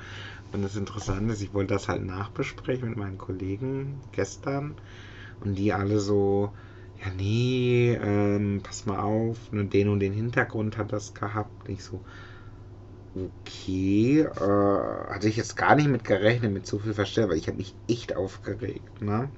Und 0.51 0.61
das 0.63 0.75
Interessante 0.75 1.33
ist, 1.33 1.41
ich 1.41 1.53
wollte 1.53 1.73
das 1.73 1.87
halt 1.89 2.03
nachbesprechen 2.03 2.89
mit 2.89 2.97
meinen 2.97 3.17
Kollegen 3.17 4.01
gestern 4.11 4.75
und 5.39 5.55
die 5.55 5.73
alle 5.73 5.99
so, 5.99 6.53
ja, 7.03 7.11
nee, 7.11 7.93
ähm, 7.95 8.61
pass 8.63 8.85
mal 8.85 8.99
auf, 8.99 9.51
ne, 9.51 9.65
den 9.65 9.89
und 9.89 9.99
den 9.99 10.13
Hintergrund 10.13 10.77
hat 10.77 10.93
das 10.93 11.13
gehabt. 11.13 11.67
Nicht 11.69 11.83
so, 11.83 12.03
okay, 13.13 14.21
äh, 14.21 15.13
hatte 15.13 15.27
ich 15.29 15.37
jetzt 15.37 15.55
gar 15.55 15.75
nicht 15.75 15.87
mit 15.87 16.03
gerechnet, 16.03 16.51
mit 16.51 16.65
so 16.67 16.79
viel 16.79 16.93
Verstellung, 16.93 17.31
weil 17.31 17.37
ich 17.37 17.47
habe 17.47 17.57
mich 17.57 17.77
echt 17.87 18.15
aufgeregt, 18.15 19.01
ne? 19.01 19.31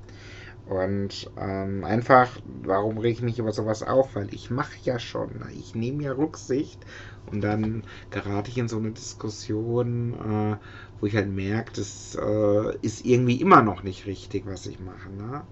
Und 0.67 1.31
ähm, 1.37 1.83
einfach, 1.83 2.39
warum 2.45 2.97
rege 2.97 3.13
ich 3.13 3.21
mich 3.21 3.39
über 3.39 3.51
sowas 3.53 3.83
auf? 3.83 4.15
Weil 4.15 4.33
ich 4.33 4.49
mache 4.49 4.77
ja 4.83 4.99
schon, 4.99 5.39
ne? 5.39 5.51
ich 5.53 5.75
nehme 5.75 6.03
ja 6.03 6.11
Rücksicht 6.13 6.85
und 7.25 7.41
dann 7.41 7.85
gerate 8.09 8.51
ich 8.51 8.57
in 8.57 8.67
so 8.67 8.77
eine 8.77 8.91
Diskussion, 8.91 10.13
äh, 10.13 10.57
wo 10.99 11.05
ich 11.05 11.15
halt 11.15 11.29
merke, 11.29 11.71
das 11.73 12.17
äh, 12.21 12.77
ist 12.81 13.05
irgendwie 13.05 13.39
immer 13.41 13.61
noch 13.61 13.83
nicht 13.83 14.05
richtig, 14.07 14.45
was 14.45 14.65
ich 14.65 14.79
mache. 14.79 15.09
Ne? 15.11 15.47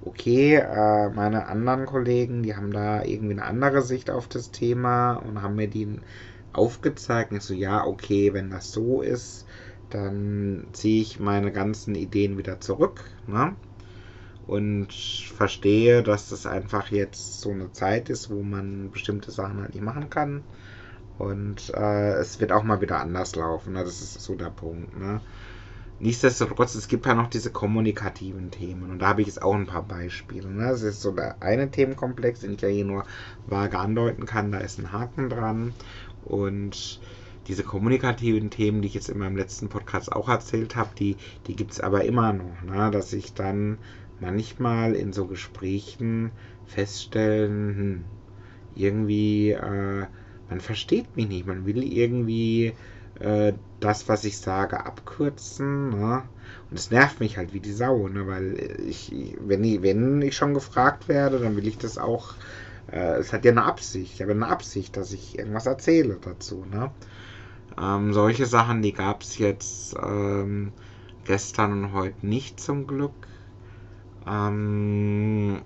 okay, 0.00 0.56
äh, 0.56 1.10
meine 1.10 1.46
anderen 1.46 1.86
Kollegen, 1.86 2.42
die 2.42 2.56
haben 2.56 2.72
da 2.72 3.02
irgendwie 3.04 3.32
eine 3.34 3.44
andere 3.44 3.82
Sicht 3.82 4.10
auf 4.10 4.28
das 4.28 4.50
Thema 4.50 5.14
und 5.14 5.42
haben 5.42 5.54
mir 5.56 5.68
die 5.68 6.00
aufgezeigt. 6.52 7.30
Und 7.32 7.38
ich 7.38 7.44
so, 7.44 7.54
ja, 7.54 7.84
okay, 7.86 8.32
wenn 8.34 8.50
das 8.50 8.72
so 8.72 9.02
ist, 9.02 9.46
dann 9.90 10.68
ziehe 10.72 11.02
ich 11.02 11.20
meine 11.20 11.52
ganzen 11.52 11.94
Ideen 11.94 12.38
wieder 12.38 12.60
zurück. 12.60 13.04
Ne? 13.26 13.56
Und 14.46 14.92
verstehe, 14.92 16.02
dass 16.02 16.28
das 16.28 16.46
einfach 16.46 16.90
jetzt 16.90 17.40
so 17.40 17.50
eine 17.50 17.72
Zeit 17.72 18.10
ist, 18.10 18.30
wo 18.30 18.42
man 18.42 18.90
bestimmte 18.90 19.30
Sachen 19.30 19.60
halt 19.60 19.74
nicht 19.74 19.84
machen 19.84 20.10
kann. 20.10 20.42
Und 21.18 21.72
äh, 21.74 22.14
es 22.14 22.40
wird 22.40 22.52
auch 22.52 22.64
mal 22.64 22.80
wieder 22.80 22.98
anders 23.00 23.36
laufen. 23.36 23.74
Ne? 23.74 23.84
Das 23.84 24.00
ist 24.00 24.20
so 24.20 24.34
der 24.34 24.50
Punkt. 24.50 24.98
Ne? 24.98 25.20
Nichtsdestotrotz, 26.02 26.74
es 26.74 26.88
gibt 26.88 27.06
ja 27.06 27.14
noch 27.14 27.28
diese 27.28 27.52
kommunikativen 27.52 28.50
Themen 28.50 28.90
und 28.90 28.98
da 28.98 29.06
habe 29.06 29.20
ich 29.20 29.28
jetzt 29.28 29.40
auch 29.40 29.54
ein 29.54 29.66
paar 29.66 29.84
Beispiele. 29.84 30.50
Ne? 30.50 30.64
Das 30.64 30.82
ist 30.82 31.00
so 31.00 31.12
der 31.12 31.40
eine 31.40 31.70
Themenkomplex, 31.70 32.40
den 32.40 32.54
ich 32.54 32.60
ja 32.60 32.68
hier 32.68 32.84
nur 32.84 33.04
vage 33.46 33.78
andeuten 33.78 34.26
kann, 34.26 34.50
da 34.50 34.58
ist 34.58 34.80
ein 34.80 34.90
Haken 34.90 35.28
dran 35.28 35.72
und 36.24 37.00
diese 37.46 37.62
kommunikativen 37.62 38.50
Themen, 38.50 38.82
die 38.82 38.88
ich 38.88 38.94
jetzt 38.94 39.10
in 39.10 39.18
meinem 39.18 39.36
letzten 39.36 39.68
Podcast 39.68 40.10
auch 40.10 40.28
erzählt 40.28 40.74
habe, 40.74 40.90
die, 40.98 41.16
die 41.46 41.54
gibt 41.54 41.70
es 41.70 41.80
aber 41.80 42.04
immer 42.04 42.32
noch, 42.32 42.62
ne? 42.62 42.90
dass 42.90 43.12
ich 43.12 43.32
dann 43.34 43.78
manchmal 44.22 44.94
in 44.94 45.12
so 45.12 45.26
Gesprächen 45.26 46.30
feststellen, 46.64 47.76
hm, 47.76 48.04
irgendwie, 48.74 49.50
äh, 49.50 50.06
man 50.48 50.60
versteht 50.60 51.16
mich 51.16 51.28
nicht, 51.28 51.46
man 51.46 51.66
will 51.66 51.82
irgendwie 51.82 52.72
äh, 53.20 53.52
das, 53.80 54.08
was 54.08 54.24
ich 54.24 54.38
sage, 54.38 54.86
abkürzen. 54.86 55.90
Ne? 55.90 56.22
Und 56.70 56.78
es 56.78 56.90
nervt 56.90 57.20
mich 57.20 57.36
halt 57.36 57.52
wie 57.52 57.60
die 57.60 57.72
Sau, 57.72 58.08
ne? 58.08 58.26
weil 58.26 58.56
ich, 58.86 59.12
wenn 59.40 59.64
ich, 59.64 59.82
wenn 59.82 60.22
ich 60.22 60.36
schon 60.36 60.54
gefragt 60.54 61.08
werde, 61.08 61.38
dann 61.40 61.56
will 61.56 61.66
ich 61.66 61.78
das 61.78 61.98
auch. 61.98 62.34
Äh, 62.90 63.18
es 63.18 63.32
hat 63.32 63.44
ja 63.44 63.50
eine 63.50 63.64
Absicht. 63.64 64.14
Ich 64.14 64.22
habe 64.22 64.32
eine 64.32 64.46
Absicht, 64.46 64.96
dass 64.96 65.12
ich 65.12 65.38
irgendwas 65.38 65.66
erzähle 65.66 66.18
dazu. 66.22 66.64
Ne? 66.70 66.90
Ähm, 67.80 68.12
solche 68.12 68.46
Sachen, 68.46 68.82
die 68.82 68.92
gab 68.92 69.22
es 69.22 69.38
jetzt 69.38 69.96
ähm, 70.02 70.72
gestern 71.24 71.72
und 71.72 71.92
heute 71.92 72.26
nicht 72.26 72.60
zum 72.60 72.86
Glück. 72.86 73.12
Ähm, 74.26 75.62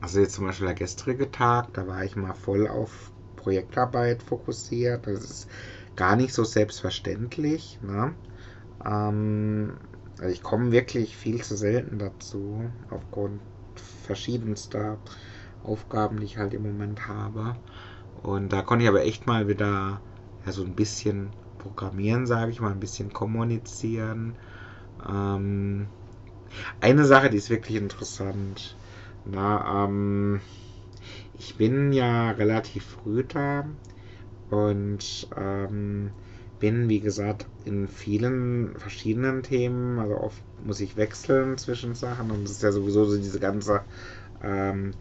also 0.00 0.20
jetzt 0.20 0.34
zum 0.34 0.46
Beispiel 0.46 0.66
der 0.66 0.74
gestrige 0.74 1.30
Tag, 1.30 1.72
da 1.74 1.86
war 1.86 2.04
ich 2.04 2.16
mal 2.16 2.34
voll 2.34 2.68
auf 2.68 3.12
Projektarbeit 3.36 4.22
fokussiert. 4.22 5.06
Das 5.06 5.24
ist 5.24 5.48
gar 5.96 6.16
nicht 6.16 6.32
so 6.34 6.44
selbstverständlich. 6.44 7.78
Ne? 7.82 8.14
Ähm, 8.84 9.78
also 10.18 10.32
ich 10.32 10.42
komme 10.42 10.72
wirklich 10.72 11.16
viel 11.16 11.42
zu 11.42 11.56
selten 11.56 11.98
dazu, 11.98 12.70
aufgrund 12.90 13.42
verschiedenster 13.76 14.98
Aufgaben, 15.62 16.18
die 16.20 16.26
ich 16.26 16.38
halt 16.38 16.54
im 16.54 16.62
Moment 16.62 17.08
habe. 17.08 17.56
Und 18.14 18.50
da 18.52 18.62
konnte 18.62 18.84
ich 18.84 18.88
aber 18.88 19.04
echt 19.04 19.26
mal 19.26 19.48
wieder 19.48 20.02
ja, 20.46 20.52
so 20.52 20.64
ein 20.64 20.74
bisschen 20.76 21.36
programmieren, 21.58 22.26
sage 22.26 22.50
ich 22.50 22.60
mal, 22.60 22.72
ein 22.72 22.80
bisschen 22.80 23.12
kommunizieren. 23.12 24.38
Ähm, 25.06 25.90
eine 26.80 27.04
Sache, 27.04 27.30
die 27.30 27.36
ist 27.38 27.50
wirklich 27.50 27.76
interessant. 27.76 28.76
Na, 29.24 29.84
ähm, 29.86 30.40
ich 31.34 31.56
bin 31.56 31.92
ja 31.92 32.30
relativ 32.32 32.84
früh 32.86 33.24
da 33.24 33.66
und 34.50 35.28
ähm, 35.36 36.12
bin, 36.58 36.88
wie 36.88 37.00
gesagt, 37.00 37.48
in 37.64 37.88
vielen 37.88 38.78
verschiedenen 38.78 39.42
Themen. 39.42 39.98
Also 39.98 40.16
oft 40.18 40.42
muss 40.58 40.80
ich 40.80 40.96
wechseln 40.96 41.58
zwischen 41.58 41.94
Sachen 41.94 42.30
und 42.30 42.44
es 42.44 42.52
ist 42.52 42.62
ja 42.62 42.72
sowieso 42.72 43.04
so 43.06 43.16
diese 43.18 43.40
ganze 43.40 43.84
ähm, 44.42 44.94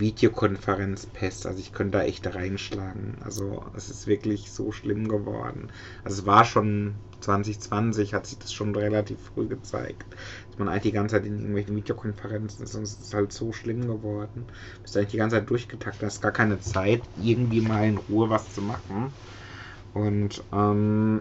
Videokonferenzpest. 0.00 1.46
Also 1.46 1.60
ich 1.60 1.72
könnte 1.72 1.98
da 1.98 2.04
echt 2.04 2.26
reinschlagen. 2.34 3.16
Also 3.24 3.64
es 3.76 3.88
ist 3.90 4.06
wirklich 4.06 4.50
so 4.50 4.72
schlimm 4.72 5.06
geworden. 5.08 5.68
Also 6.02 6.22
es 6.22 6.26
war 6.26 6.44
schon 6.44 6.94
2020, 7.20 8.14
hat 8.14 8.26
sich 8.26 8.38
das 8.38 8.52
schon 8.52 8.74
relativ 8.74 9.18
früh 9.20 9.46
gezeigt. 9.46 10.06
Dass 10.50 10.58
man 10.58 10.68
eigentlich 10.68 10.82
die 10.82 10.92
ganze 10.92 11.16
Zeit 11.16 11.26
in 11.26 11.38
irgendwelchen 11.38 11.76
Videokonferenzen 11.76 12.64
ist 12.64 12.74
und 12.74 12.82
es 12.82 12.94
ist 12.94 13.14
halt 13.14 13.32
so 13.32 13.52
schlimm 13.52 13.86
geworden. 13.86 14.46
Du 14.46 14.82
bist 14.82 14.96
eigentlich 14.96 15.10
die 15.10 15.18
ganze 15.18 15.36
Zeit 15.36 15.50
durchgetaktet, 15.50 16.02
hast 16.02 16.22
gar 16.22 16.32
keine 16.32 16.60
Zeit, 16.60 17.02
irgendwie 17.22 17.60
mal 17.60 17.86
in 17.86 17.98
Ruhe 17.98 18.30
was 18.30 18.52
zu 18.54 18.62
machen. 18.62 19.12
Und 19.94 20.42
ähm, 20.52 21.20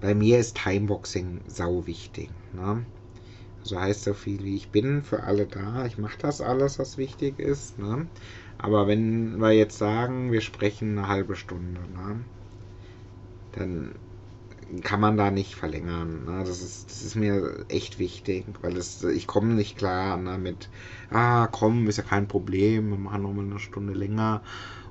bei 0.00 0.14
mir 0.14 0.38
ist 0.38 0.56
Timeboxing 0.56 1.40
sau 1.46 1.86
wichtig. 1.86 2.30
Ne? 2.52 2.84
So 3.62 3.78
heißt 3.78 4.04
so 4.04 4.14
viel 4.14 4.42
wie 4.42 4.56
ich 4.56 4.70
bin 4.70 5.02
für 5.02 5.22
alle 5.24 5.46
da. 5.46 5.86
Ich 5.86 5.98
mache 5.98 6.18
das 6.18 6.40
alles, 6.40 6.78
was 6.78 6.98
wichtig 6.98 7.38
ist. 7.38 7.78
Ne? 7.78 8.06
Aber 8.58 8.86
wenn 8.86 9.38
wir 9.38 9.52
jetzt 9.52 9.78
sagen, 9.78 10.32
wir 10.32 10.40
sprechen 10.40 10.98
eine 10.98 11.08
halbe 11.08 11.36
Stunde, 11.36 11.80
ne? 11.80 12.24
dann 13.52 13.94
kann 14.82 15.00
man 15.00 15.16
da 15.16 15.30
nicht 15.30 15.54
verlängern. 15.54 16.24
Ne? 16.24 16.44
Das, 16.44 16.62
ist, 16.62 16.90
das 16.90 17.02
ist 17.02 17.16
mir 17.16 17.64
echt 17.68 17.98
wichtig, 17.98 18.46
weil 18.62 18.76
es, 18.76 19.02
ich 19.02 19.26
komme 19.26 19.54
nicht 19.54 19.76
klar 19.76 20.16
ne, 20.16 20.38
mit, 20.38 20.68
ah, 21.10 21.48
komm, 21.48 21.88
ist 21.88 21.96
ja 21.96 22.04
kein 22.04 22.28
Problem, 22.28 22.90
wir 22.90 22.98
machen 22.98 23.22
nochmal 23.22 23.44
eine 23.44 23.58
Stunde 23.58 23.94
länger. 23.94 24.42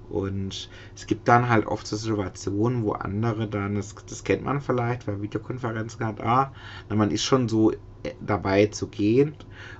Und 0.09 0.69
es 0.95 1.05
gibt 1.05 1.27
dann 1.27 1.49
halt 1.49 1.67
oft 1.67 1.85
so 1.85 1.95
Situationen, 1.95 2.83
wo 2.83 2.93
andere 2.93 3.47
dann, 3.47 3.75
das, 3.75 3.93
das 4.07 4.23
kennt 4.23 4.43
man 4.43 4.59
vielleicht, 4.59 5.07
weil 5.07 5.21
Videokonferenzen 5.21 6.05
hat, 6.05 6.19
ah, 6.21 6.51
man 6.89 7.11
ist 7.11 7.23
schon 7.23 7.47
so 7.47 7.71
dabei 8.21 8.67
zu 8.67 8.87
gehen 8.87 9.35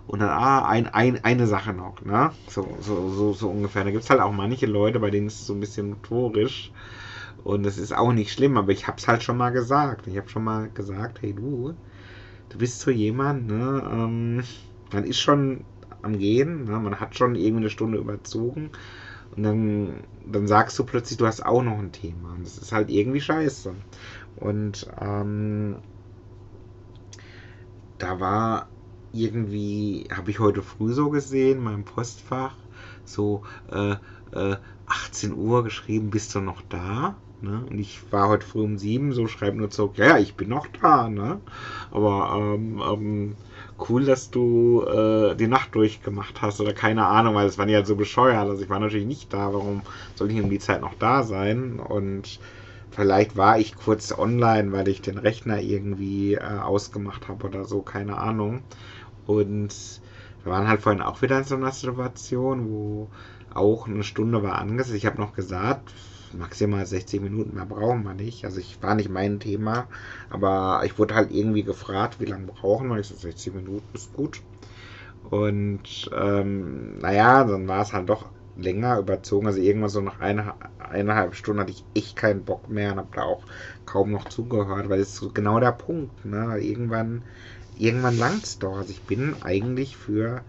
und 0.08 0.19
dann, 0.19 0.29
ah, 0.29 0.67
ein, 0.67 0.88
ein, 0.88 1.23
eine 1.23 1.47
Sache 1.47 1.73
noch, 1.73 2.01
ne? 2.01 2.32
So, 2.49 2.67
so, 2.82 3.10
so, 3.10 3.34
so 3.34 3.49
ungefähr. 3.49 3.84
Da 3.84 3.91
gibt 3.91 4.03
es 4.03 4.10
halt 4.10 4.21
auch 4.21 4.32
manche 4.32 4.65
Leute, 4.65 4.99
bei 4.99 5.10
denen 5.10 5.27
ist 5.27 5.41
es 5.41 5.47
so 5.47 5.53
ein 5.53 5.60
bisschen 5.60 5.91
notorisch. 5.91 6.71
Und 7.43 7.65
es 7.65 7.77
ist 7.77 7.95
auch 7.95 8.12
nicht 8.12 8.34
schlimm, 8.34 8.58
aber 8.58 8.71
ich 8.71 8.88
habe 8.88 8.97
es 8.97 9.08
halt 9.08 9.23
schon 9.23 9.38
mal 9.38 9.51
gesagt. 9.51 10.08
Ich 10.08 10.17
habe 10.17 10.29
schon 10.29 10.43
mal 10.43 10.69
gesagt, 10.69 11.21
hey 11.21 11.34
du, 11.34 11.73
du 12.49 12.58
bist 12.58 12.82
so 12.82 12.91
jemand, 12.91 13.47
ne? 13.47 13.84
Ähm, 13.91 14.43
man 14.91 15.03
ist 15.05 15.19
schon 15.19 15.63
am 16.01 16.17
Gehen, 16.17 16.65
ne? 16.65 16.79
man 16.79 16.99
hat 16.99 17.15
schon 17.15 17.36
irgendwie 17.36 17.63
eine 17.63 17.69
Stunde 17.69 17.97
überzogen. 17.97 18.71
Und 19.36 19.43
dann, 19.43 20.03
dann 20.25 20.47
sagst 20.47 20.77
du 20.79 20.84
plötzlich, 20.86 21.17
du 21.17 21.27
hast 21.27 21.45
auch 21.45 21.62
noch 21.62 21.77
ein 21.77 21.91
Thema. 21.91 22.34
Und 22.34 22.45
das 22.45 22.58
ist 22.58 22.71
halt 22.71 22.89
irgendwie 22.89 23.21
scheiße. 23.21 23.75
Und 24.38 24.88
ähm, 24.99 25.77
da 27.99 28.19
war 28.19 28.69
irgendwie, 29.12 30.07
habe 30.12 30.31
ich 30.31 30.39
heute 30.39 30.62
früh 30.63 30.93
so 30.93 31.09
gesehen, 31.09 31.63
mein 31.63 31.85
Postfach, 31.85 32.55
so 33.05 33.43
äh, 33.71 33.95
äh, 34.33 34.57
18 34.88 35.33
Uhr 35.33 35.63
geschrieben, 35.63 36.09
bist 36.09 36.35
du 36.35 36.41
noch 36.41 36.62
da? 36.69 37.15
Ne? 37.41 37.65
Und 37.69 37.79
ich 37.79 38.01
war 38.12 38.27
heute 38.27 38.45
früh 38.45 38.62
um 38.62 38.77
sieben, 38.77 39.13
so 39.13 39.27
schreibt 39.27 39.55
nur 39.55 39.69
zurück, 39.69 39.97
ja, 39.97 40.17
ich 40.17 40.35
bin 40.35 40.49
noch 40.49 40.67
da, 40.81 41.09
ne? 41.09 41.39
Aber 41.89 42.35
ähm, 42.38 42.81
ähm, 42.85 43.38
cool, 43.88 44.05
dass 44.05 44.29
du 44.29 44.83
äh, 44.83 45.35
die 45.35 45.47
Nacht 45.47 45.73
durchgemacht 45.75 46.41
hast 46.41 46.59
oder 46.59 46.73
keine 46.73 47.05
Ahnung, 47.05 47.35
weil 47.35 47.47
es 47.47 47.57
war 47.57 47.67
ja 47.67 47.85
so 47.85 47.95
bescheuert. 47.95 48.49
Also 48.49 48.63
ich 48.63 48.69
war 48.69 48.79
natürlich 48.79 49.07
nicht 49.07 49.33
da, 49.33 49.53
warum 49.53 49.83
soll 50.15 50.31
ich 50.31 50.41
um 50.41 50.49
die 50.49 50.59
Zeit 50.59 50.81
noch 50.81 50.95
da 50.95 51.23
sein? 51.23 51.79
Und 51.79 52.39
vielleicht 52.91 53.38
war 53.38 53.60
ich 53.60 53.75
kurz 53.75 54.12
online, 54.17 54.71
weil 54.71 54.88
ich 54.88 55.02
den 55.02 55.17
Rechner 55.17 55.60
irgendwie 55.62 56.36
äh, 56.36 56.39
ausgemacht 56.39 57.28
habe 57.28 57.47
oder 57.47 57.65
so, 57.65 57.82
keine 57.82 58.17
Ahnung. 58.17 58.63
Und 59.25 60.02
wir 60.43 60.52
waren 60.52 60.67
halt 60.67 60.82
vorhin 60.82 61.02
auch 61.02 61.21
wieder 61.21 61.38
in 61.38 61.43
so 61.43 61.56
einer 61.56 61.71
Situation, 61.71 62.69
wo 62.69 63.10
auch 63.54 63.88
eine 63.88 64.04
Stunde 64.04 64.43
war 64.43 64.58
angesetzt. 64.60 64.95
Ich 64.95 65.06
habe 65.06 65.21
noch 65.21 65.34
gesagt, 65.34 65.93
maximal 66.34 66.86
60 66.86 67.21
Minuten 67.21 67.56
mehr 67.56 67.65
brauchen 67.65 68.04
wir 68.04 68.13
nicht. 68.13 68.45
Also 68.45 68.60
ich 68.60 68.82
war 68.82 68.95
nicht 68.95 69.10
mein 69.10 69.39
Thema, 69.39 69.88
aber 70.30 70.82
ich 70.86 70.97
wurde 70.97 71.15
halt 71.15 71.32
irgendwie 71.32 71.63
gefragt, 71.63 72.19
wie 72.19 72.25
lange 72.25 72.47
brauchen 72.47 72.88
wir. 72.89 72.99
Ich 72.99 73.08
so, 73.08 73.15
60 73.15 73.54
Minuten 73.56 73.88
ist 73.93 74.13
gut. 74.13 74.41
Und 75.30 76.10
ähm, 76.15 76.97
naja, 76.99 77.43
dann 77.43 77.67
war 77.67 77.82
es 77.82 77.93
halt 77.93 78.10
doch 78.10 78.25
länger 78.57 78.99
überzogen. 78.99 79.47
Also 79.47 79.59
irgendwann 79.59 79.89
so 79.89 80.01
nach 80.01 80.19
eine, 80.19 80.53
eineinhalb 80.79 81.35
Stunden 81.35 81.62
hatte 81.62 81.71
ich 81.71 81.83
echt 81.93 82.15
keinen 82.15 82.43
Bock 82.43 82.69
mehr 82.69 82.91
und 82.93 82.99
habe 82.99 83.09
da 83.13 83.23
auch 83.23 83.43
kaum 83.85 84.12
noch 84.12 84.29
zugehört, 84.29 84.89
weil 84.89 84.99
es 84.99 85.15
so 85.15 85.29
genau 85.29 85.59
der 85.59 85.71
Punkt. 85.71 86.25
Ne? 86.25 86.57
Irgendwann, 86.59 87.23
irgendwann 87.77 88.17
langt 88.17 88.43
es 88.43 88.59
doch. 88.59 88.77
Also 88.77 88.91
ich 88.91 89.01
bin 89.01 89.35
eigentlich 89.41 89.97
für, 89.97 90.41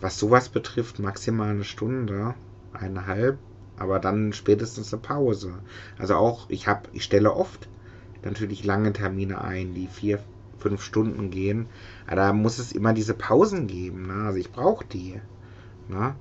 was 0.00 0.18
sowas 0.18 0.48
betrifft, 0.48 0.98
maximal 0.98 1.50
eine 1.50 1.64
Stunde, 1.64 2.34
eineinhalb 2.72 3.38
aber 3.76 3.98
dann 3.98 4.32
spätestens 4.32 4.92
eine 4.92 5.02
Pause. 5.02 5.54
Also 5.98 6.14
auch, 6.14 6.48
ich 6.48 6.68
habe, 6.68 6.88
ich 6.92 7.04
stelle 7.04 7.32
oft 7.32 7.68
natürlich 8.22 8.64
lange 8.64 8.92
Termine 8.92 9.42
ein, 9.42 9.74
die 9.74 9.86
vier, 9.86 10.20
fünf 10.58 10.82
Stunden 10.82 11.30
gehen. 11.30 11.66
Aber 12.06 12.16
da 12.16 12.32
muss 12.32 12.58
es 12.58 12.72
immer 12.72 12.92
diese 12.92 13.14
Pausen 13.14 13.66
geben. 13.66 14.06
Ne? 14.06 14.26
Also 14.26 14.38
ich 14.38 14.50
brauche 14.52 14.84
die. 14.86 15.20
Ne? 15.88 16.14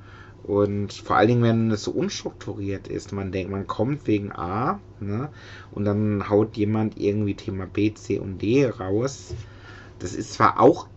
Und 0.44 0.94
vor 0.94 1.16
allen 1.18 1.28
Dingen, 1.30 1.44
wenn 1.44 1.72
es 1.72 1.84
so 1.84 1.92
unstrukturiert 1.92 2.88
ist, 2.88 3.12
man 3.14 3.32
denkt, 3.32 3.52
man 3.52 3.66
kommt 3.68 4.08
wegen 4.08 4.32
A, 4.34 4.80
ne? 5.00 5.30
Und 5.72 5.86
dann 5.86 6.30
haut 6.30 6.58
jemand 6.58 6.98
irgendwie 6.98 7.36
Thema 7.36 7.66
B, 7.66 7.94
C 7.94 8.20
und 8.20 8.42
D 8.42 8.68
raus. 8.68 9.34
Das 10.00 10.14
ist 10.14 10.34
zwar 10.34 10.60
auch 10.60 10.88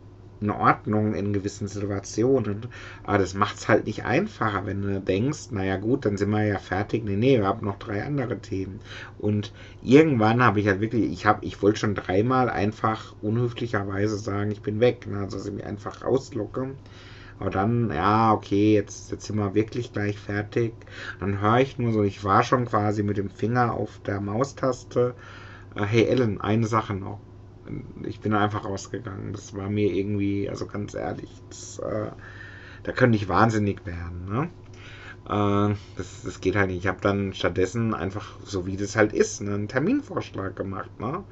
in 0.40 0.50
Ordnung 0.50 1.14
in 1.14 1.32
gewissen 1.32 1.66
Situationen. 1.68 2.66
Aber 3.04 3.18
das 3.18 3.34
macht 3.34 3.56
es 3.56 3.68
halt 3.68 3.86
nicht 3.86 4.04
einfacher, 4.04 4.66
wenn 4.66 4.82
du 4.82 5.00
denkst, 5.00 5.50
naja 5.50 5.76
gut, 5.78 6.04
dann 6.04 6.16
sind 6.18 6.30
wir 6.30 6.44
ja 6.44 6.58
fertig. 6.58 7.04
Nee, 7.04 7.16
nee, 7.16 7.38
wir 7.38 7.46
haben 7.46 7.64
noch 7.64 7.78
drei 7.78 8.04
andere 8.04 8.38
Themen. 8.40 8.80
Und 9.18 9.52
irgendwann 9.82 10.42
habe 10.42 10.60
ich 10.60 10.66
halt 10.68 10.80
wirklich, 10.80 11.10
ich 11.10 11.24
habe, 11.26 11.44
ich 11.44 11.62
wollte 11.62 11.78
schon 11.80 11.94
dreimal 11.94 12.50
einfach 12.50 13.14
unhöflicherweise 13.22 14.18
sagen, 14.18 14.50
ich 14.50 14.62
bin 14.62 14.80
weg. 14.80 15.06
Ne? 15.06 15.18
Also 15.20 15.38
dass 15.38 15.46
ich 15.46 15.52
mich 15.54 15.64
einfach 15.64 16.02
rauslocke. 16.02 16.74
Aber 17.38 17.50
dann, 17.50 17.90
ja, 17.90 18.32
okay, 18.32 18.74
jetzt, 18.74 19.10
jetzt 19.10 19.26
sind 19.26 19.36
wir 19.36 19.54
wirklich 19.54 19.92
gleich 19.92 20.18
fertig. 20.18 20.72
Dann 21.20 21.40
höre 21.40 21.58
ich 21.58 21.78
nur 21.78 21.92
so, 21.92 22.02
ich 22.02 22.24
war 22.24 22.42
schon 22.42 22.66
quasi 22.66 23.02
mit 23.02 23.16
dem 23.18 23.30
Finger 23.30 23.74
auf 23.74 24.00
der 24.06 24.20
Maustaste. 24.20 25.14
Äh, 25.74 25.84
hey 25.84 26.04
Ellen, 26.06 26.40
eine 26.40 26.66
Sache 26.66 26.94
noch 26.94 27.20
ich 28.04 28.20
bin 28.20 28.34
einfach 28.34 28.64
rausgegangen. 28.64 29.32
Das 29.32 29.54
war 29.54 29.68
mir 29.68 29.92
irgendwie, 29.92 30.48
also 30.48 30.66
ganz 30.66 30.94
ehrlich, 30.94 31.30
das, 31.48 31.78
äh, 31.78 32.10
da 32.82 32.92
könnte 32.92 33.16
ich 33.16 33.28
wahnsinnig 33.28 33.84
werden. 33.86 34.26
Ne? 34.26 34.50
Äh, 35.26 35.74
das, 35.96 36.22
das 36.22 36.40
geht 36.40 36.56
halt 36.56 36.68
nicht. 36.68 36.78
Ich 36.78 36.86
habe 36.86 37.00
dann 37.00 37.32
stattdessen 37.32 37.94
einfach, 37.94 38.38
so 38.44 38.66
wie 38.66 38.76
das 38.76 38.96
halt 38.96 39.12
ist, 39.12 39.40
ne, 39.40 39.54
einen 39.54 39.68
Terminvorschlag 39.68 40.56
gemacht. 40.56 40.90
Ne? 41.00 41.24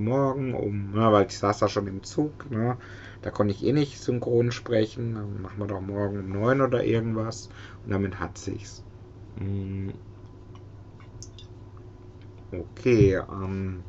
Morgen 0.00 0.54
um, 0.54 0.92
ne, 0.92 1.12
weil 1.12 1.26
ich 1.26 1.38
saß 1.38 1.58
da 1.58 1.68
schon 1.68 1.86
im 1.86 2.02
Zug. 2.02 2.50
Ne? 2.50 2.78
Da 3.22 3.30
konnte 3.30 3.54
ich 3.54 3.64
eh 3.64 3.72
nicht 3.72 4.00
synchron 4.00 4.52
sprechen. 4.52 5.14
Dann 5.14 5.42
machen 5.42 5.58
wir 5.58 5.66
doch 5.66 5.80
morgen 5.80 6.20
um 6.20 6.28
neun 6.30 6.60
oder 6.60 6.84
irgendwas. 6.84 7.48
Und 7.84 7.92
damit 7.92 8.18
hat 8.20 8.38
sich's. 8.38 8.82
Hm. 9.38 9.92
Okay, 12.52 13.14
ähm 13.14 13.84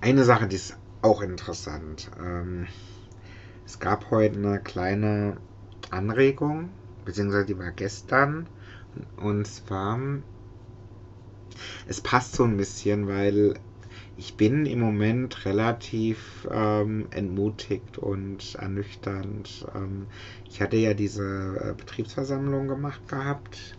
eine 0.00 0.24
Sache, 0.24 0.46
die 0.46 0.56
ist 0.56 0.76
auch 1.02 1.20
interessant. 1.20 2.10
Ähm, 2.18 2.68
es 3.64 3.78
gab 3.78 4.10
heute 4.10 4.38
eine 4.38 4.60
kleine 4.60 5.38
Anregung, 5.90 6.70
beziehungsweise 7.04 7.46
die 7.46 7.58
war 7.58 7.72
gestern. 7.72 8.48
Und 9.16 9.46
zwar, 9.46 9.98
es 11.86 12.00
passt 12.00 12.34
so 12.36 12.44
ein 12.44 12.56
bisschen, 12.56 13.08
weil 13.08 13.58
ich 14.16 14.36
bin 14.36 14.66
im 14.66 14.80
Moment 14.80 15.44
relativ 15.44 16.46
ähm, 16.50 17.08
entmutigt 17.10 17.98
und 17.98 18.54
ernüchternd. 18.56 19.66
Ähm, 19.74 20.08
ich 20.48 20.60
hatte 20.60 20.76
ja 20.76 20.94
diese 20.94 21.22
äh, 21.60 21.74
Betriebsversammlung 21.74 22.68
gemacht 22.68 23.06
gehabt 23.08 23.78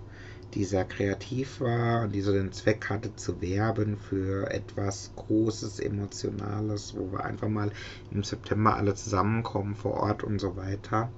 die 0.53 0.63
sehr 0.63 0.85
kreativ 0.85 1.59
war 1.61 2.03
und 2.03 2.15
die 2.15 2.21
so 2.21 2.31
den 2.31 2.51
Zweck 2.51 2.89
hatte 2.89 3.15
zu 3.15 3.41
werben 3.41 3.97
für 3.97 4.49
etwas 4.49 5.11
Großes, 5.15 5.79
Emotionales, 5.79 6.95
wo 6.95 7.11
wir 7.11 7.25
einfach 7.25 7.49
mal 7.49 7.71
im 8.09 8.23
September 8.23 8.75
alle 8.75 8.95
zusammenkommen 8.95 9.75
vor 9.75 9.95
Ort 9.95 10.23
und 10.23 10.39
so 10.39 10.55
weiter. 10.55 11.11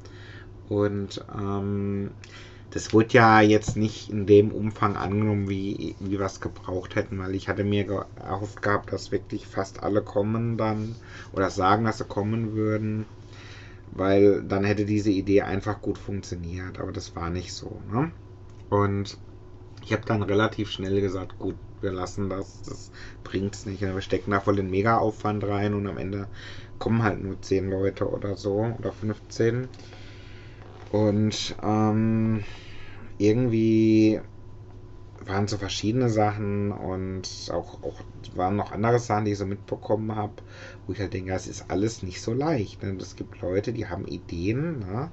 Und 0.67 1.23
ähm, 1.33 2.11
das 2.71 2.93
wurde 2.93 3.13
ja 3.13 3.41
jetzt 3.41 3.75
nicht 3.75 4.09
in 4.09 4.27
dem 4.27 4.51
Umfang 4.51 4.95
angenommen, 4.95 5.49
wie, 5.49 5.95
wie 5.99 6.19
wir 6.19 6.25
es 6.25 6.39
gebraucht 6.39 6.95
hätten, 6.95 7.17
weil 7.19 7.33
ich 7.33 7.47
hatte 7.49 7.63
mir 7.63 8.05
erhofft 8.15 8.61
gehabt, 8.61 8.93
dass 8.93 9.11
wirklich 9.11 9.47
fast 9.47 9.81
alle 9.81 10.01
kommen 10.01 10.57
dann 10.57 10.95
oder 11.31 11.49
sagen, 11.49 11.85
dass 11.85 11.97
sie 11.97 12.05
kommen 12.05 12.53
würden, 12.53 13.05
weil 13.91 14.43
dann 14.43 14.63
hätte 14.63 14.85
diese 14.85 15.09
Idee 15.09 15.41
einfach 15.41 15.81
gut 15.81 15.97
funktioniert, 15.97 16.79
aber 16.79 16.91
das 16.91 17.15
war 17.15 17.29
nicht 17.29 17.53
so. 17.53 17.81
Ne? 17.91 18.11
Und 18.69 19.17
ich 19.83 19.91
habe 19.93 20.05
dann 20.05 20.21
relativ 20.21 20.69
schnell 20.69 21.01
gesagt, 21.01 21.39
gut, 21.39 21.55
wir 21.81 21.91
lassen 21.91 22.29
das, 22.29 22.61
das 22.63 22.91
bringt 23.23 23.55
es 23.55 23.65
nicht. 23.65 23.81
Wir 23.81 24.01
stecken 24.01 24.31
da 24.31 24.39
voll 24.41 24.57
den 24.57 24.69
Mega-Aufwand 24.69 25.43
rein 25.43 25.73
und 25.73 25.87
am 25.87 25.97
Ende 25.97 26.27
kommen 26.77 27.03
halt 27.03 27.23
nur 27.23 27.41
10 27.41 27.69
Leute 27.69 28.07
oder 28.09 28.35
so 28.35 28.75
oder 28.77 28.91
15. 28.91 29.69
Und 30.91 31.55
ähm, 31.61 32.43
irgendwie 33.17 34.19
waren 35.25 35.47
so 35.47 35.57
verschiedene 35.57 36.09
Sachen 36.09 36.71
und 36.71 37.49
auch, 37.51 37.83
auch 37.83 38.01
waren 38.35 38.55
noch 38.55 38.71
andere 38.71 38.99
Sachen, 38.99 39.25
die 39.25 39.31
ich 39.31 39.37
so 39.37 39.45
mitbekommen 39.45 40.15
habe, 40.15 40.33
wo 40.85 40.93
ich 40.93 40.99
halt 40.99 41.13
denke, 41.13 41.33
es 41.33 41.47
ist 41.47 41.69
alles 41.69 42.03
nicht 42.03 42.21
so 42.21 42.33
leicht. 42.33 42.81
Ne? 42.83 42.95
Es 42.99 43.15
gibt 43.15 43.41
Leute, 43.41 43.73
die 43.73 43.87
haben 43.87 44.07
Ideen 44.07 44.79
ne? 44.79 45.11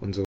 und 0.00 0.14
so 0.14 0.20